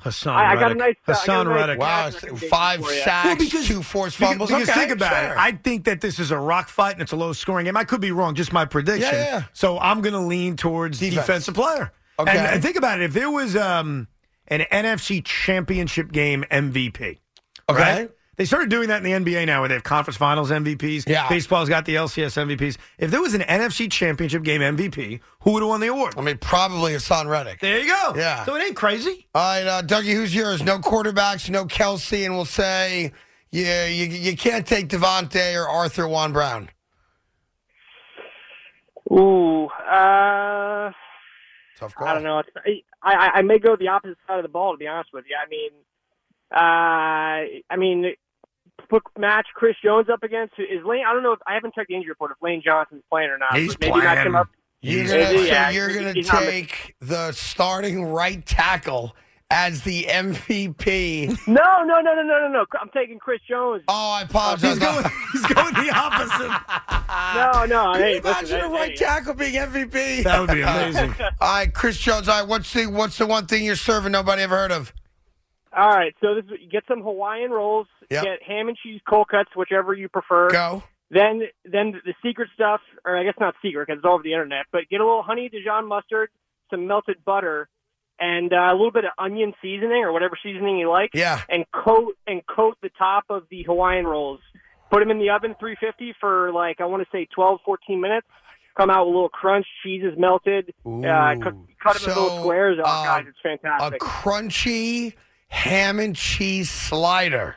[0.05, 0.99] Haason I- I got a Reddick.
[1.07, 1.79] nice- uh, I got a Haason nice- Reddick.
[1.81, 3.01] Wow, That's a recommendation five for you.
[3.03, 4.51] sacks, Well, because- two forced Because, fumbles.
[4.51, 5.33] because okay, think about sure.
[5.33, 5.39] it.
[5.39, 7.77] I think that this is a rock fight and it's a low scoring game.
[7.77, 9.13] I could be wrong, just my prediction.
[9.15, 9.43] Yeah, yeah.
[9.53, 11.27] So I'm going to lean towards Defense.
[11.27, 11.93] defensive player.
[12.19, 12.31] Okay.
[12.31, 13.05] And, and think about it.
[13.05, 14.09] If there was um,
[14.49, 17.19] an NFC championship game MVP,
[17.69, 17.81] Okay.
[17.81, 18.11] right?
[18.37, 21.07] They started doing that in the NBA now where they have conference finals MVPs.
[21.07, 21.29] Yeah.
[21.29, 22.79] Baseball's got the LCS MVPs.
[22.99, 26.15] If there was an NFC championship game MVP, who would have won the award?
[26.17, 27.61] I mean, probably Haason Reddick.
[27.61, 28.15] There you go.
[28.17, 28.45] Yeah.
[28.47, 29.27] So it ain't crazy.
[29.35, 30.63] All right, uh, Dougie, who's yours?
[30.63, 33.13] No quarterbacks, no Kelce, and we'll say
[33.53, 36.71] yeah, you, you can't take DeVonta or Arthur Juan Brown.
[39.13, 39.67] Ooh.
[39.67, 40.91] Uh,
[41.79, 42.09] Tough call.
[42.09, 42.43] I don't know.
[42.65, 45.27] I, I I may go the opposite side of the ball to be honest with
[45.29, 45.37] you.
[45.37, 45.71] I mean,
[46.53, 46.59] uh,
[47.71, 48.15] I mean,
[48.89, 51.05] put match Chris Jones up against is Lane.
[51.07, 53.39] I don't know if I haven't checked the injury report if Lane Johnson's playing or
[53.39, 53.57] not.
[53.57, 54.49] He's maybe match him up.
[54.85, 59.15] You're gonna, Maybe, so yeah, you're gonna take the starting right tackle
[59.49, 61.29] as the MVP.
[61.47, 62.65] No, no, no, no, no, no, no.
[62.81, 63.83] I'm taking Chris Jones.
[63.87, 64.71] Oh, I apologize.
[64.71, 66.93] He's going, he's going the opposite.
[67.13, 67.93] No, no.
[67.93, 68.97] Can hey, you imagine listen, a right hey.
[68.97, 70.25] tackle being MVP?
[70.25, 71.15] That would be amazing.
[71.41, 72.27] All right, Chris Jones.
[72.27, 74.95] All right, what's the what's the one thing you're serving nobody ever heard of?
[75.75, 77.87] All right, so this you get some Hawaiian rolls.
[78.11, 78.25] Yep.
[78.25, 80.51] Get ham and cheese cold cuts, whichever you prefer.
[80.51, 80.83] Go.
[81.11, 84.33] Then, then the secret stuff, or I guess not secret because it's all over the
[84.33, 84.67] internet.
[84.73, 86.31] But get a little honey Dijon mustard,
[86.71, 87.69] some melted butter,
[88.19, 91.11] and uh, a little bit of onion seasoning or whatever seasoning you like.
[91.13, 91.41] Yeah.
[91.49, 94.41] And coat and coat the top of the Hawaiian rolls.
[94.91, 98.27] Put them in the oven 350 for like I want to say 12, 14 minutes.
[98.77, 99.67] Come out with a little crunch.
[99.83, 100.73] Cheese is melted.
[100.87, 102.79] Uh, cut, cut them in little squares.
[102.83, 104.03] Oh, uh, guys, it's fantastic.
[104.03, 105.13] A crunchy
[105.53, 107.57] ham and cheese slider.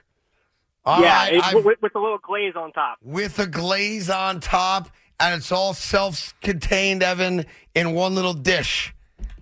[0.83, 2.97] All yeah, right, it, with, with a little glaze on top.
[3.01, 4.89] with a glaze on top,
[5.19, 8.93] and it's all self-contained, Evan, in one little dish.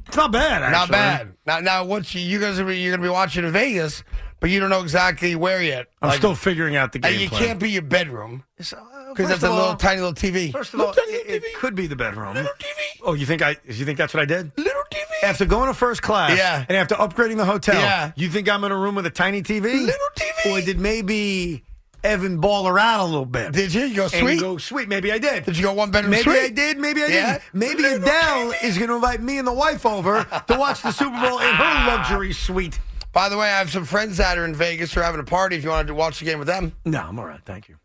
[0.07, 0.71] It's not bad, actually.
[0.71, 1.33] Not bad.
[1.45, 4.03] Now, now, once you, you guys are you're gonna be watching in Vegas,
[4.39, 5.87] but you don't know exactly where yet.
[6.01, 7.43] I'm Like, still figuring out the and game you plan.
[7.43, 8.75] can't be your bedroom uh,
[9.13, 10.51] Because that's a little tiny little TV.
[10.51, 11.59] First of little all, tiny it, it TV.
[11.59, 12.33] could be the bedroom.
[12.35, 13.01] little TV.
[13.03, 13.57] Oh, you think I?
[13.65, 14.51] You think that's what I did?
[14.57, 14.99] Little TV.
[15.23, 16.65] After going to first class, Yeah.
[16.67, 18.11] and after upgrading the hotel, Yeah.
[18.15, 19.73] you think I'm in a room with a tiny TV?
[19.85, 20.51] Little TV.
[20.51, 21.63] Or did maybe
[22.03, 23.53] Evan ball around a little bit?
[23.53, 23.85] Did you?
[23.85, 24.39] You go And sweet?
[24.41, 24.89] go sweet.
[24.89, 25.45] Maybe I did.
[25.45, 26.43] Did you go one bedroom Maybe suite?
[26.43, 26.77] I did.
[26.77, 27.31] Maybe I Yeah.
[27.33, 27.43] didn't.
[27.53, 28.63] Maybe Little Adele TV.
[28.67, 31.53] is going to invite me and the wife over to watch the Super Bowl in
[31.55, 32.79] her luxury suite.
[33.13, 35.23] By the way, I have some friends that are in Vegas who are having a
[35.23, 35.55] party.
[35.55, 37.39] If you wanted to watch the game with them, No, I'm all right.
[37.45, 37.75] Thank you.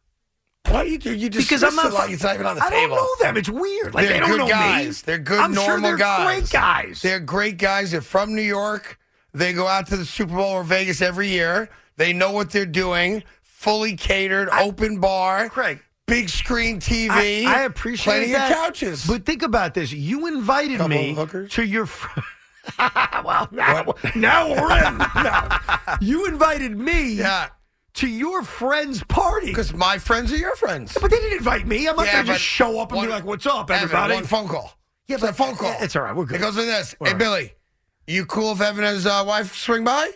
[0.71, 1.15] Why do you do?
[1.15, 1.93] You just Because I'm not.
[1.93, 2.95] like it's not even on the I table.
[2.95, 3.37] I don't know them.
[3.37, 3.95] It's weird.
[3.95, 5.03] Like They're they don't good know guys.
[5.03, 5.03] me.
[5.07, 6.27] They're good, I'm sure normal they're guys.
[6.41, 7.03] Great guys.
[7.03, 7.91] They're great guys.
[7.93, 8.99] They're from New York.
[9.35, 11.69] They go out to the Super Bowl or Vegas every year.
[11.97, 13.23] They know what they're doing.
[13.43, 15.81] Fully catered, open bar, Craig.
[16.07, 17.11] big screen TV.
[17.45, 18.51] I, I appreciate plenty that.
[18.53, 19.05] of couches.
[19.07, 19.93] But think about this.
[19.93, 21.87] You invited Couple me to your.
[21.87, 22.21] Fr-
[23.25, 24.99] well, now, now we're in.
[24.99, 25.49] No.
[26.01, 27.49] You invited me yeah,
[27.99, 29.47] to your friend's party.
[29.49, 30.97] Because my friends are your friends.
[31.01, 31.89] But they didn't invite me.
[31.89, 33.85] I'm not Yeah, going to just show up and one- be like, "What's up, Evan,
[33.85, 34.73] everybody?" one phone call.
[35.07, 35.75] Yeah, it's a phone call.
[35.81, 36.15] It's all right.
[36.15, 36.37] We're good.
[36.37, 36.95] It goes like this.
[37.01, 37.19] We're hey, right.
[37.19, 37.55] Billy,
[38.07, 40.11] you cool if Evan and his uh, wife swing by?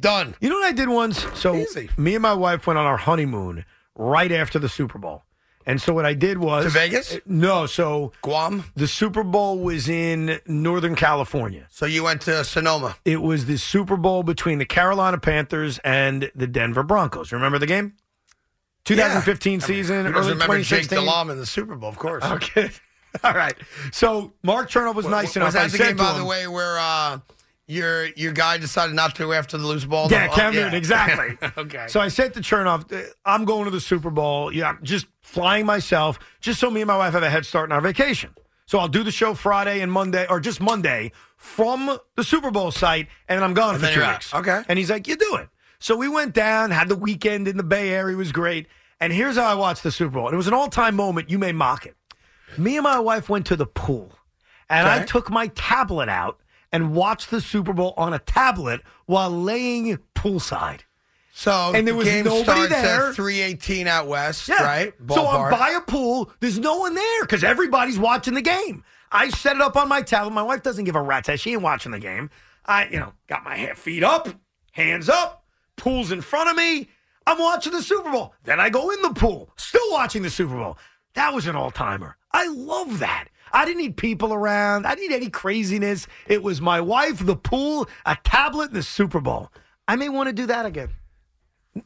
[0.00, 0.34] Done.
[0.40, 1.24] You know what I did once?
[1.38, 1.88] So Easy.
[1.96, 3.64] me and my wife went on our honeymoon
[3.96, 5.24] right after the Super Bowl.
[5.68, 7.18] And so what I did was To Vegas?
[7.26, 8.64] No, so Guam?
[8.74, 11.66] the Super Bowl was in Northern California.
[11.70, 12.96] So you went to Sonoma.
[13.04, 17.32] It was the Super Bowl between the Carolina Panthers and the Denver Broncos.
[17.32, 17.92] Remember the game?
[18.86, 20.98] 2015 season, Who early doesn't remember Jake 2016.
[21.04, 22.24] Delhomme in the Super Bowl, of course.
[22.24, 22.70] Okay.
[23.22, 23.54] All right.
[23.92, 25.52] So Mark Chernoff was nice was enough.
[25.52, 27.18] that I the game, by him, the way, where uh,
[27.68, 30.08] your your guy decided not to after the loose ball?
[30.10, 31.38] Yeah, Oh, Cam Newton, exactly.
[31.58, 31.86] okay.
[31.88, 34.52] So I said to Chernoff, uh, I'm going to the Super Bowl.
[34.52, 37.68] Yeah, I'm just flying myself, just so me and my wife have a head start
[37.68, 38.34] in our vacation.
[38.66, 42.70] So I'll do the show Friday and Monday, or just Monday from the Super Bowl
[42.70, 44.14] site, and I'm gone And for then two you're out.
[44.16, 44.34] weeks.
[44.34, 44.62] Okay.
[44.68, 45.48] And he's like, You do it.
[45.78, 48.66] So we went down, had the weekend in the Bay Area, it was great.
[49.00, 50.26] And here's how I watched the Super Bowl.
[50.26, 51.30] And it was an all time moment.
[51.30, 51.94] You may mock it.
[52.56, 54.10] Me and my wife went to the pool,
[54.68, 56.40] and I took my tablet out
[56.72, 60.80] and watch the Super Bowl on a tablet while laying poolside.
[61.32, 63.08] so and there the was game nobody starts there.
[63.08, 64.62] at three eighteen out west, Yeah.
[64.62, 64.92] right?
[65.10, 66.30] So I'm by a pool.
[66.40, 68.84] There's no one there because everybody's watching the game.
[69.10, 70.32] I set it up on my tablet.
[70.32, 71.40] My wife doesn't give a rat's ass.
[71.40, 72.28] She ain't watching the game.
[72.66, 74.28] I, you know, got my feet up,
[74.72, 75.44] hands up,
[75.76, 76.88] pool's in front of me.
[77.26, 78.34] I'm watching the Super Bowl.
[78.44, 80.76] Then I go in the pool, still watching the Super Bowl.
[81.14, 82.16] That was an all timer.
[82.32, 83.28] I love that.
[83.52, 84.86] I didn't need people around.
[84.86, 86.06] I didn't need any craziness.
[86.26, 89.50] It was my wife, the pool, a tablet, and the Super Bowl.
[89.86, 90.90] I may want to do that again.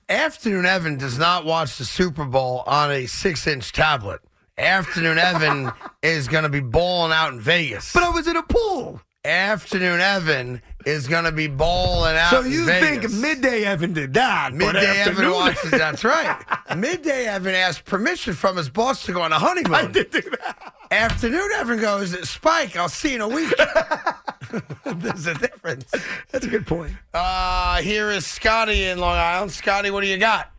[0.09, 4.21] Afternoon Evan does not watch the Super Bowl on a six inch tablet.
[4.59, 7.93] Afternoon Evan is going to be balling out in Vegas.
[7.93, 9.01] But I was in a pool.
[9.25, 12.67] Afternoon Evan is going to be balling out in Vegas.
[12.67, 14.53] So you think midday Evan did that?
[14.53, 15.71] Midday Evan watches.
[15.71, 16.43] That's right.
[16.77, 19.75] Midday Evan asked permission from his boss to go on a honeymoon.
[19.75, 20.75] I did do that.
[20.93, 23.51] Afternoon Evan goes, Spike, I'll see you in a week.
[24.85, 25.91] There's a difference.
[26.31, 26.93] That's a good point.
[27.15, 29.53] Uh, here is Scotty in Long Island.
[29.53, 30.51] Scotty, what do you got?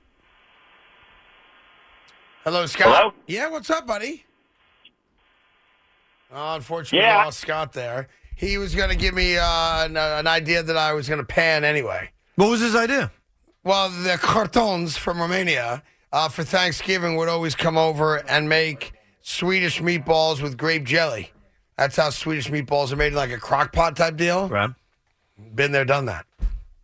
[2.44, 2.88] Hello, Scott.
[2.98, 3.14] Hello?
[3.28, 4.26] Yeah, what's up, buddy?
[6.34, 7.20] Oh, unfortunately, Yeah.
[7.20, 8.08] we lost Scott there.
[8.36, 11.26] He was going to give me uh, an, an idea that I was going to
[11.26, 12.10] pan anyway.
[12.38, 13.12] What was his idea?
[13.64, 19.82] Well, the cartons from Romania uh, for Thanksgiving would always come over and make Swedish
[19.82, 21.32] meatballs with grape jelly.
[21.78, 24.50] That's how Swedish meatballs are made, in like a crock pot type deal.
[24.50, 24.70] Right.
[25.56, 26.26] Been there, done that.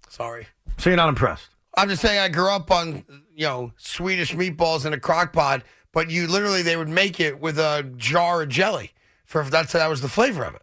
[0.08, 0.48] Sorry.
[0.78, 1.50] So you're not impressed?
[1.78, 3.04] I'm just saying I grew up on,
[3.36, 7.40] you know, Swedish meatballs in a crock pot, but you literally, they would make it
[7.40, 8.94] with a jar of jelly.
[9.26, 10.62] For that's That was the flavor of it.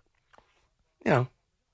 [1.05, 1.29] You know,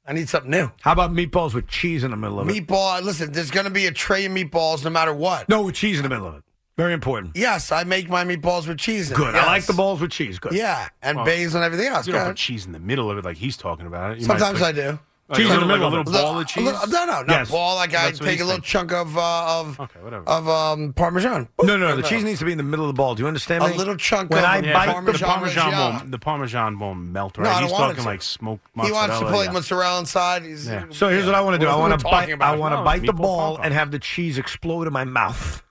[0.06, 0.70] I need something new.
[0.80, 2.52] How about meatballs with cheese in the middle of it?
[2.52, 5.48] Meatball, listen, there's going to be a tray of meatballs no matter what.
[5.48, 6.42] No, with cheese in the middle of it.
[6.76, 7.36] Very important.
[7.36, 9.18] Yes, I make my meatballs with cheese in it.
[9.18, 9.34] Good.
[9.34, 10.38] I like the balls with cheese.
[10.38, 10.52] Good.
[10.54, 12.06] Yeah, and Well, basil and everything else.
[12.06, 12.34] You Go don't ahead.
[12.36, 14.20] put cheese in the middle of it like he's talking about it.
[14.20, 14.98] You might Sometimes put- I do.
[15.28, 16.64] Like Cheese a in the little, like middle a of little ball of cheese.
[16.64, 17.50] No, no, not Yes.
[17.50, 17.76] ball.
[17.76, 18.62] Like I That's take a little thinking.
[18.64, 20.28] chunk of uh, of Okay, whatever.
[20.28, 21.48] of um, Parmesan.
[21.62, 21.96] No, no, no.
[21.96, 23.14] The cheese needs to be in the middle of the ball.
[23.14, 23.76] Do you understand A me?
[23.76, 26.10] little chunk when of I Yeah, bite Parmesan the Parmesan won't.
[26.10, 27.50] The Parmesan won't melt, No, right?
[27.50, 28.08] I don't he's want it talking to.
[28.10, 28.88] like smoked mozzarella.
[29.06, 29.52] He wants to put yeah.
[29.52, 30.42] mozzarella inside.
[30.42, 30.84] He's, Yeah.
[30.90, 31.70] So here's what I want to do.
[31.70, 32.42] I want to bite.
[32.42, 35.62] I want to bite the ball and have the cheese explode in my mouth.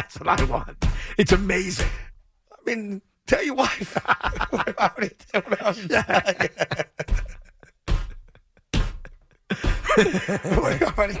[0.00, 0.82] That's what I want.
[1.18, 1.86] It's amazing.
[2.52, 3.94] I mean, tell your wife.
[4.50, 5.10] what would he?
[5.38, 6.00] What else would you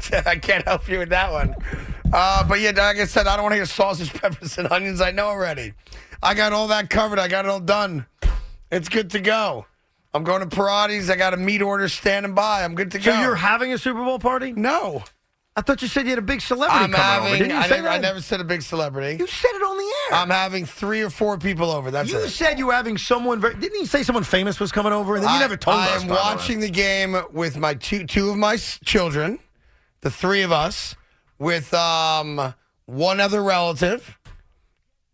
[0.00, 0.22] say?
[0.26, 1.54] I can't help you with that one.
[2.12, 5.00] Uh, but yeah, like I said, I don't want to hear sausage, peppers, and onions.
[5.00, 5.74] I know already.
[6.22, 7.18] I got all that covered.
[7.18, 8.06] I got it all done.
[8.70, 9.66] It's good to go.
[10.14, 11.10] I'm going to Parati's.
[11.10, 12.64] I got a meat order standing by.
[12.64, 13.20] I'm good to So go.
[13.20, 14.52] you're having a Super Bowl party?
[14.52, 15.04] no.
[15.56, 17.28] I thought you said you had a big celebrity I'm coming having.
[17.28, 17.36] over.
[17.38, 19.16] Didn't you I, say never, I never said a big celebrity.
[19.18, 19.84] You said it on the
[20.14, 20.20] air.
[20.20, 21.90] I'm having three or four people over.
[21.90, 22.28] That's you it.
[22.30, 23.40] said you were having someone.
[23.40, 25.16] Very, didn't you say someone famous was coming over?
[25.16, 26.02] And then you I- never told I us.
[26.02, 29.40] am by the watching the game with my two two of my children,
[30.02, 30.94] the three of us,
[31.38, 32.54] with um
[32.86, 34.18] one other relative,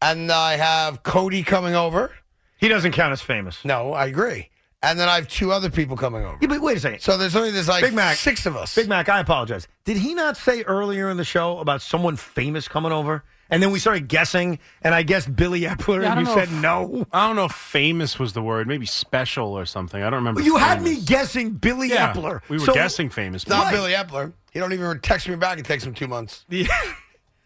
[0.03, 2.12] and I have Cody coming over.
[2.59, 3.64] He doesn't count as famous.
[3.64, 4.51] No, I agree.
[4.87, 6.39] And then I have two other people coming over.
[6.41, 7.01] Yeah, but wait a second.
[7.01, 8.16] So there's only there's like Big Mac.
[8.16, 8.74] six of us.
[8.74, 9.66] Big Mac, I apologize.
[9.84, 13.24] Did he not say earlier in the show about someone famous coming over?
[13.49, 16.53] And then we started guessing, and I guessed Billy Eppler, Yeah, and you said if-
[16.53, 17.07] no.
[17.12, 18.66] I don't know if famous was the word.
[18.66, 20.03] Maybe special or something.
[20.03, 20.41] I don't remember.
[20.41, 22.41] You had me guessing Billy Yeah, Eppler.
[22.49, 23.47] we were So- guessing famous.
[23.47, 23.72] Not Right.
[23.72, 24.32] Billy Eppler.
[24.53, 25.59] He don't even text me back.
[25.59, 26.45] It takes him two months.
[26.51, 26.66] Yeah.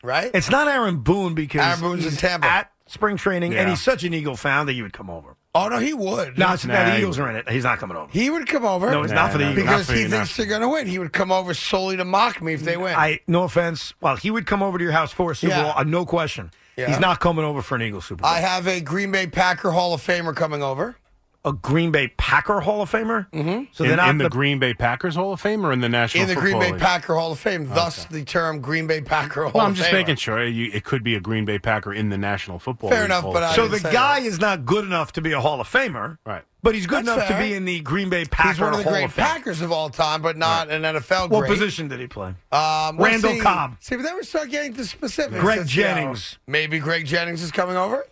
[0.02, 0.30] Right?
[0.32, 2.46] It's not Aaron Boone because Aaron Boone's in Tampa.
[2.46, 5.36] at spring training, and he's such an Eagle fan that he would come over.
[5.52, 6.38] Oh no, he would.
[6.38, 7.48] No, it's, Nah, the Eagles are in it.
[7.48, 8.10] He's not coming over.
[8.12, 8.88] he would come over.
[8.90, 9.66] No, it's not for the Eagles.
[9.66, 10.86] because he you, thinks they're going to win.
[10.86, 12.94] He would come over solely to mock me if they win.
[12.94, 13.92] I no offense.
[14.00, 15.62] Well, he would come over to your house for a Super Yeah.
[15.64, 16.52] Bowl, uh, no question.
[16.76, 16.86] Yeah.
[16.88, 18.30] He's not coming over for an Eagles Super Bowl.
[18.30, 20.96] I have a Green Bay Packer Hall of Famer coming over.
[21.44, 23.30] A Green Bay Packer Hall of Famer.
[23.30, 23.64] Mm-hmm.
[23.72, 25.80] So in, they're not in the, the Green Bay Packers Hall of Fame or in
[25.80, 26.80] the National in the Green Bay League?
[26.80, 27.66] Packer Hall of Fame.
[27.66, 29.92] Thus, the term Green Bay Packer Hall Well, I'm just Famer.
[29.94, 33.00] making sure you, it could be a Green Bay Packer in the National Football Fair
[33.00, 34.26] League enough, Hall but of I So the guy that.
[34.26, 36.42] is not good enough to be a Hall of Famer, right.
[36.62, 38.76] but he's good That's enough to be in the Green Bay Packer He's one of
[38.78, 42.00] the Hall great of Packers of all time, but not an NFL What position did
[42.00, 42.28] he play?
[42.28, 43.76] Um, well, Randall see- Cobb.
[43.80, 45.40] See, but then we start getting to specifics.
[45.40, 46.38] Greg It's, you know, Jennings.
[46.46, 48.04] maybe Greg Jennings is coming over.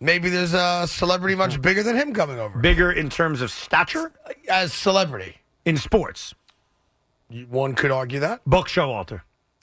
[0.00, 2.58] Maybe there's a celebrity much bigger than him coming over.
[2.58, 4.12] Bigger in terms of stature
[4.48, 6.34] As celebrity, in sports.
[7.48, 8.40] one could argue that.
[8.46, 9.22] Buck Showalter,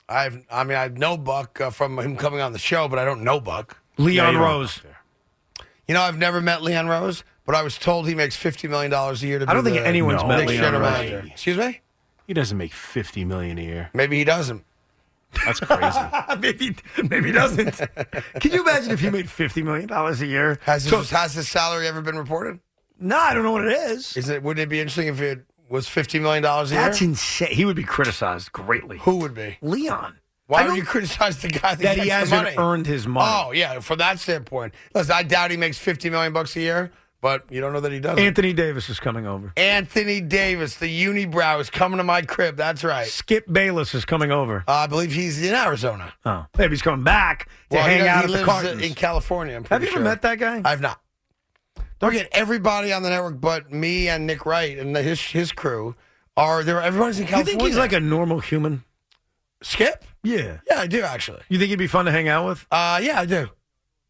[0.09, 3.05] I've, I mean, I know Buck uh, from him coming on the show, but I
[3.05, 3.77] don't know Buck.
[3.97, 4.81] Yeah, Leon you Rose.
[5.87, 8.91] You know, I've never met Leon Rose, but I was told he makes fifty million
[8.91, 9.49] dollars a year to.
[9.49, 10.81] I don't think anyone's No, met Leon Rose.
[10.81, 11.23] manager.
[11.31, 11.81] Excuse me.
[12.27, 13.89] He doesn't make 50 million a year.
[13.93, 14.65] Maybe he doesn't.
[15.43, 15.99] That's crazy.
[16.39, 16.75] maybe,
[17.09, 17.71] maybe he doesn't.
[18.39, 20.59] Can you imagine if he made fifty million dollars a year?
[20.63, 22.59] Has his, So- has his salary ever been reported?
[22.99, 24.15] no, I don't know what it is.
[24.15, 24.41] Is it?
[24.43, 26.83] Wouldn't it be interesting if it was fifty million dollars a year?
[26.83, 27.49] That's insane.
[27.51, 28.99] He would be criticized greatly.
[28.99, 29.57] Who would be?
[29.61, 30.17] Leon.
[30.47, 32.55] Why would you criticize the guy that, that gets he hasn't money?
[32.57, 33.27] earned his money?
[33.47, 34.75] Oh yeah, from that standpoint.
[34.93, 36.91] Listen, I doubt he makes fifty million bucks a year,
[37.25, 38.19] but you don't know that he doesn't.
[38.23, 39.51] Anthony Davis is coming over.
[39.57, 42.55] Anthony Davis, the unibrow, is coming to my crib.
[42.55, 43.07] That's right.
[43.07, 44.63] Skip Bayless is coming over.
[44.67, 46.13] Uh, I believe he's in Arizona.
[46.23, 48.93] Oh, maybe he's coming back to Well, hang does- out he at the lives in
[48.93, 49.55] California.
[49.55, 50.61] I'm Have you ever met that guy?
[50.63, 51.01] I've not.
[51.97, 55.95] Don't forget, everybody on the network but me and Nick Wright and his his crew
[56.37, 56.79] are there.
[56.79, 57.53] Everybody's in California.
[57.53, 58.83] you think he's like a normal human?
[59.63, 60.05] Skip?
[60.23, 60.59] Yeah.
[60.69, 61.41] Yeah, I do actually.
[61.49, 62.67] You think he'd be fun to hang out with?
[62.69, 63.47] Uh, yeah, I do.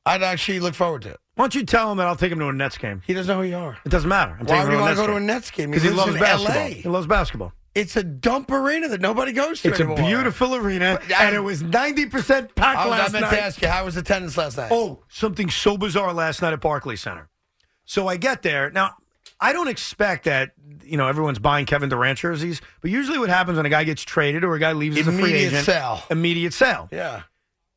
[0.05, 1.19] I'd actually look forward to it.
[1.35, 3.01] Why don't you tell him that I'll take him to a Nets game?
[3.05, 3.77] He doesn't know who you are.
[3.85, 4.37] It doesn't matter.
[4.39, 5.19] I'm Why would he want to go to a.
[5.19, 5.69] Nets game?
[5.69, 6.55] Because he lives loves basketball.
[6.63, 6.67] LA.
[6.69, 7.53] He loves basketball.
[7.75, 11.41] It's a dump arena that nobody goes to It's a beautiful arena, I- and it
[11.41, 13.31] was 90% packed I, was, I last meant night.
[13.35, 14.69] to ask you, how was the attendance last night?
[14.71, 17.27] Oh, something so bizarre last night at Barclays Center.
[17.83, 18.71] So I get there.
[18.71, 18.91] Now,
[19.41, 20.51] I don't expect that,
[20.85, 24.03] you know, everyone's buying Kevin Durant jerseys, but usually what happens when a guy gets
[24.03, 26.01] traded or a guy leaves as a free Immediate agent, sale.
[26.09, 26.87] immediate sale.
[26.93, 27.23] yeah.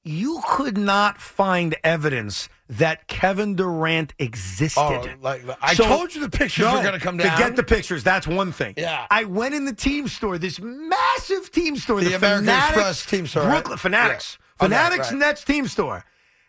[0.05, 4.81] You could not find evidence that Kevin Durant existed.
[4.81, 7.37] Oh, like I So- told you the pictures No, were going to come down.
[7.37, 8.05] Forget the pictures.
[8.05, 8.75] That's one thing.
[8.77, 9.07] Yeah.
[9.11, 13.07] I went in the team store, this massive team store, The the, American Fanatics, Express
[13.07, 13.51] team store, right?
[13.51, 14.45] Brooklyn Fanatics, Yeah.
[14.61, 15.19] Oh, okay, Fanatics right.
[15.19, 16.05] Nets team store.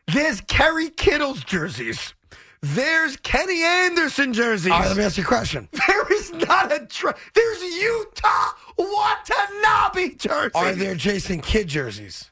[0.07, 2.13] There's Kerry Kittles jerseys.
[2.61, 4.71] There's Kenny Anderson jerseys.
[4.71, 5.69] All right, let me ask you a question.
[5.87, 6.85] there is not a.
[6.87, 8.47] Tr- There's Yuta
[8.77, 10.51] Watanabe jerseys.
[10.55, 12.28] Are there Jason Kidd jerseys?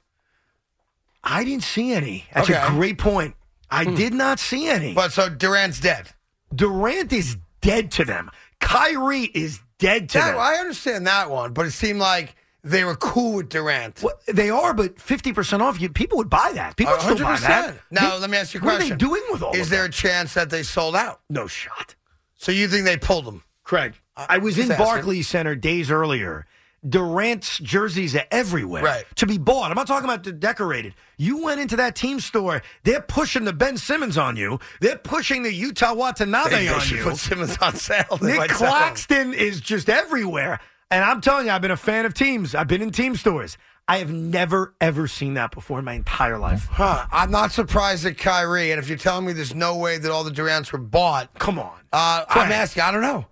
[1.30, 2.26] I didn't see any.
[2.34, 2.60] That's Okay.
[2.60, 2.74] Hmm.
[2.74, 3.36] a great point.
[3.70, 4.94] I did not see any.
[4.94, 6.10] But so Durant's dead.
[6.56, 8.32] Durant is dead to them.
[8.62, 10.40] Kyrie is dead to That- them.
[10.40, 14.02] I understand that one, but it seemed like they were cool with Durant.
[14.02, 15.80] Well, they are, but fifty percent off.
[15.82, 16.78] You people would buy that.
[16.78, 17.76] People would still buy that.
[17.92, 18.94] Now, They- let me ask you a what question.
[18.94, 19.90] are they doing with all Is there that?
[19.90, 21.20] a chance that they sold out?
[21.30, 21.96] No shot.
[22.38, 23.44] So you think they pulled them?
[23.66, 24.70] Craig, I was in.
[24.70, 26.46] Barclays Center days earlier.
[26.88, 29.06] Durant's jerseys are everywhere Right.
[29.16, 29.72] to be bought.
[29.72, 30.94] I'm not talking about the decorated.
[31.18, 32.62] You went into that team store.
[32.84, 34.60] They're pushing the Ben Simmons on you.
[34.82, 37.04] They're pushing the Yuta Watanabe They on should you.
[37.04, 38.18] put Simmons on sale.
[38.22, 38.74] They Nick might sell 'em.
[38.74, 40.60] Claxton is just everywhere.
[40.90, 42.56] And I'm telling you, I've been a fan of teams.
[42.56, 43.58] I've been in team stores.
[43.90, 46.68] I have never, ever seen that before in my entire life.
[46.70, 47.06] Huh.
[47.12, 50.26] I'm not surprised at Kyrie, and if you're telling me there's no way that all
[50.26, 51.72] the Durants were bought, Come on.
[51.94, 52.84] uh, I'm asking.
[52.84, 53.26] I don't know.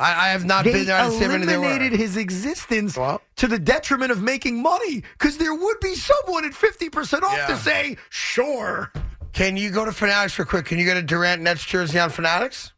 [0.00, 0.96] I, I have not They been there.
[0.96, 1.66] I didn't see how many there were.
[1.66, 3.20] eliminated his existence Well.
[3.36, 7.46] to the detriment of making money because there would be someone at 50% off Yeah.
[7.48, 8.92] to say, sure.
[9.32, 10.64] Can you go to Fanatics real quick?
[10.66, 12.72] Can you get a Durant Nets jersey on Fanatics?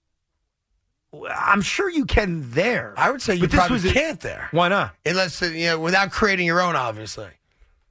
[1.30, 2.94] I'm sure you can there.
[2.96, 4.48] I would say you probably was can't there.
[4.50, 4.94] Why not?
[5.04, 7.28] unless uh, you know without creating your own, obviously,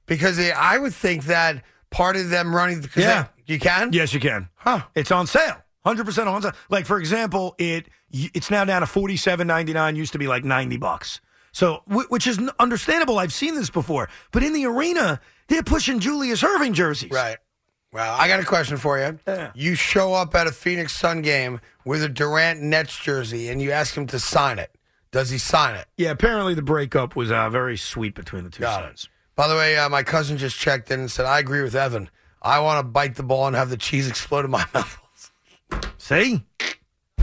[0.06, 2.84] because uh, I would think that part of them running.
[2.96, 3.22] Yeah.
[3.22, 3.92] they- you can.
[3.92, 4.48] Yes, you can.
[4.56, 4.82] Huh.
[4.96, 5.56] It's on sale.
[5.86, 6.52] 100% on sale.
[6.70, 11.20] Like, for example, it it's now down to 47.99 used to be like 90 bucks.
[11.52, 13.18] So, which is understandable.
[13.18, 14.08] I've seen this before.
[14.30, 17.10] But in the arena, they're pushing Julius Erving jerseys.
[17.10, 17.36] Right.
[17.92, 19.18] Well, I got a question for you.
[19.28, 19.50] Yeah.
[19.54, 23.70] You show up at a Phoenix Sun game with a Durant Nets jersey, and you
[23.70, 24.74] ask him to sign it.
[25.10, 25.86] Does he sign it?
[25.98, 29.04] Yeah, apparently the breakup was uh, very sweet between the two Got sides.
[29.04, 29.10] it.
[29.36, 32.08] By the way, uh, my cousin just checked in and said, "I agree with Evan.
[32.40, 34.98] I want to bite the ball and have the cheese explode in my mouth."
[35.98, 36.42] See?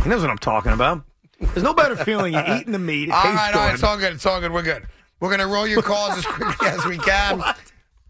[0.04, 1.04] He knows what I'm talking about.
[1.40, 3.10] There's no better feeling than eating the meat.
[3.10, 3.60] It All tastes right, good.
[3.60, 4.14] all right, it's all good.
[4.14, 4.52] It's all good.
[4.52, 4.88] We're good.
[5.20, 7.42] We're gonna roll your calls as quickly as we can.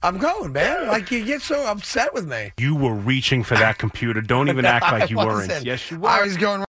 [0.01, 0.87] I'm going, man.
[0.87, 2.51] Like you get so upset with me.
[2.57, 4.21] You were reaching for that computer.
[4.21, 5.47] Don't even act like you I weren't.
[5.49, 5.65] wasn't.
[5.65, 6.09] Yes, you were.
[6.09, 6.63] I was going.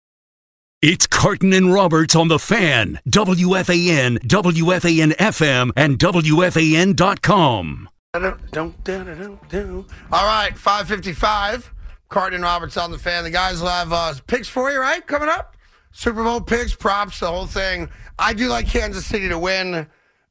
[0.81, 2.99] It's Carton and Roberts on the fan.
[3.09, 7.89] WFAN, WFAN FM, and WFAN.com.
[8.13, 9.85] Don't, don't, don't, don't.
[10.11, 11.73] All right, 555.
[12.09, 13.23] Carton Roberts on the fan.
[13.23, 15.05] The guys will have uh, picks for you, right?
[15.05, 15.55] Coming up.
[15.91, 17.89] Super Bowl picks, props, the whole thing.
[18.17, 19.87] I do like Kansas City to win.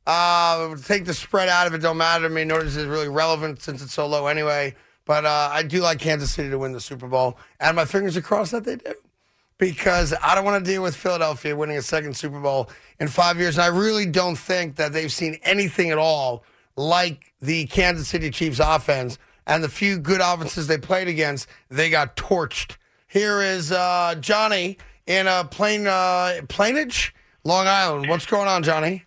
[0.07, 1.79] Uh, take the spread out of it.
[1.79, 2.45] Don't matter to me.
[2.45, 4.75] Nor is it really relevant since it's so low anyway.
[5.05, 7.39] But uh, I do like Kansas City to win the Super Bowl.
[7.61, 8.95] And my fingers are crossed that they do.
[9.59, 12.71] Because I don't want to deal with Philadelphia winning a second Super Bowl
[13.01, 13.57] in five years.
[13.57, 16.45] And I really don't think that they've seen anything at all
[16.77, 19.19] like the Kansas City Chiefs offense
[19.49, 22.77] and the few good offenses they played against, they got torched.
[23.09, 24.77] Here is uh, Johnny
[25.07, 28.09] in a plain uh, Plainedge, Long Island.
[28.09, 29.05] What's going on, Johnny?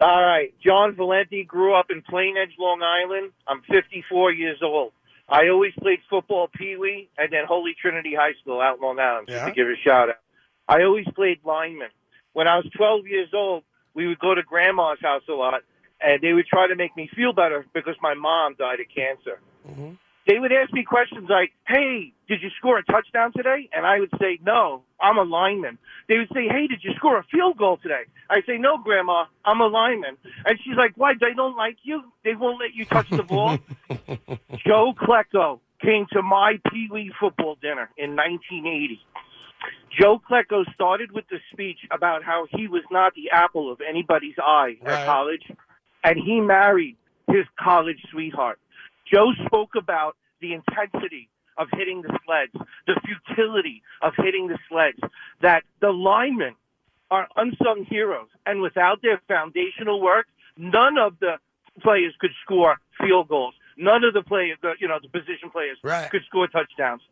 [0.00, 0.52] All right.
[0.62, 3.32] John Valenti grew up in Plainedge, Long Island.
[3.48, 4.92] I'm 54 years old.
[5.28, 8.98] I always played football, Pee Wee, and then Holy Trinity High School out in Long
[8.98, 9.46] Island, just Yeah.
[9.46, 10.16] to give a shout out.
[10.68, 11.88] I always played lineman.
[12.34, 13.62] When I was 12 years old,
[13.94, 15.62] we would go to grandma's house a lot,
[16.02, 19.40] and they would try to make me feel better because my mom died of cancer.
[19.68, 19.90] Mm-hmm.
[20.26, 24.00] They would ask me questions like, "Hey, did you score a touchdown today?" And I
[24.00, 25.76] would say, "No, I'm a lineman."
[26.08, 29.26] They would say, "Hey, did you score a field goal today?" I say, "No, Grandma,
[29.44, 31.12] I'm a lineman." And she's like, "Why?
[31.20, 32.02] They don't like you?
[32.24, 33.58] They won't let you touch the ball?"
[34.66, 39.00] Joe Klecko came to my Pee Wee football dinner in 1980.
[40.00, 44.36] Joe Klecko started with the speech about how he was not the apple of anybody's
[44.42, 44.92] eye Right.
[44.94, 45.42] at college,
[46.02, 46.96] and he married
[47.28, 48.58] his college sweetheart.
[49.12, 52.52] Joe spoke about the intensity of hitting the sleds,
[52.86, 54.98] the futility of hitting the sleds,
[55.40, 56.54] that the linemen
[57.10, 60.26] are unsung heroes, and without their foundational work,
[60.56, 61.34] none of the
[61.82, 63.54] players could score field goals.
[63.76, 66.10] None of the players, the, you know, the position players Right.
[66.10, 67.02] could score touchdowns.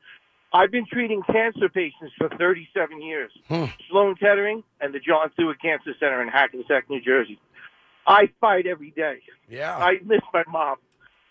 [0.53, 3.33] I've been treating cancer patients for 37 years.
[3.49, 3.65] Hmm.
[3.91, 7.39] Sloan Kettering and the John Stewart Cancer Center in Hackensack, New Jersey.
[8.07, 9.19] I fight every day.
[9.49, 9.77] Yeah.
[9.77, 10.77] I miss my mom.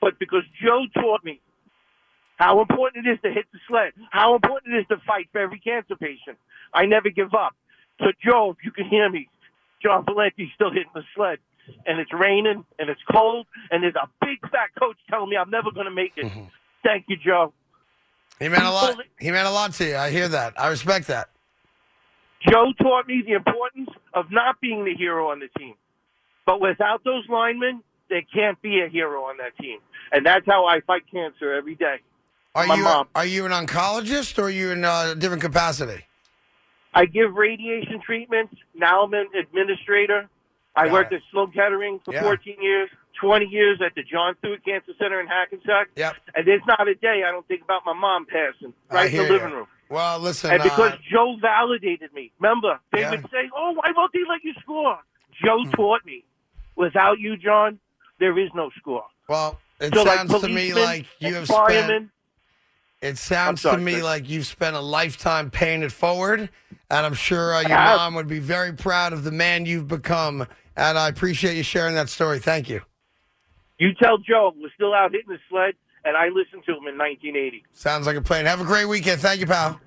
[0.01, 1.39] But because Joe taught me
[2.37, 5.39] how important it is to hit the sled, how important it is to fight for
[5.39, 6.37] every cancer patient,
[6.73, 7.55] I never give up.
[7.99, 9.29] So, Joe, if you can hear me,
[9.81, 11.37] John Valenti's still hitting the sled.
[11.85, 15.51] And it's raining and it's cold, and there's a big fat coach telling me I'm
[15.51, 16.25] never going to make it.
[16.25, 16.45] Mm-hmm.
[16.83, 17.53] Thank you, Joe.
[18.39, 18.97] he meant a lot.
[19.19, 19.95] He meant a lot to you.
[19.95, 20.59] I hear that.
[20.59, 21.29] I respect that.
[22.49, 25.75] Joe taught me the importance of not being the hero on the team.
[26.47, 29.79] But without those linemen, there can't be a hero on that team.
[30.11, 31.95] And that's how I fight cancer every day.
[32.53, 33.07] Are My you mom.
[33.15, 36.03] are you an oncologist or are you in a different capacity?
[36.93, 38.53] I give radiation treatments.
[38.75, 40.29] Now I'm an administrator.
[40.75, 41.17] I Got worked it.
[41.17, 42.21] at Sloan Kettering for Yeah.
[42.23, 42.89] 14 years,
[43.21, 45.89] 20 years at the John Stewart Cancer Center in Hackensack.
[45.95, 46.15] Yep.
[46.35, 49.23] And there's not a day I don't think about my mom passing right in the
[49.31, 49.55] living ya.
[49.55, 49.67] room.
[49.89, 50.51] Well, listen.
[50.51, 53.11] And because uh, Joe validated me, remember, they Yeah.
[53.11, 54.97] would say, "Oh, why won't they let you score?"
[55.43, 56.23] Joe taught me.
[56.75, 57.79] Without you, John,
[58.21, 59.03] there is no score.
[59.27, 62.09] well, it so, sounds like to me like you have spent.
[63.01, 64.03] It sounds sorry, to me Chris.
[64.03, 66.49] like you've spent a lifetime paying it forward,
[66.89, 70.47] and I'm sure uh, your mom would be very proud of the man you've become.
[70.77, 72.39] And I appreciate you sharing that story.
[72.39, 72.81] Thank you.
[73.79, 75.73] You tell Joe we're still out hitting the sled,
[76.05, 77.65] and I listened to him in 1980.
[77.73, 78.45] Sounds like a plan.
[78.45, 79.19] Have a great weekend.
[79.19, 79.81] Thank you, pal.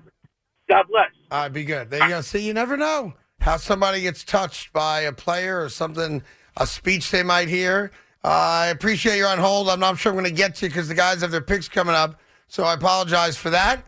[0.67, 1.11] God bless.
[1.31, 1.89] All right, be good.
[1.89, 2.21] There you go.
[2.21, 6.21] See, you never know how somebody gets touched by a player or something,
[6.57, 7.91] a speech they might hear.
[8.25, 9.69] I appreciate you're on hold.
[9.69, 11.69] I'm not sure I'm going to get to you because the guys have their picks
[11.69, 12.19] coming up.
[12.47, 13.85] So I apologize for that.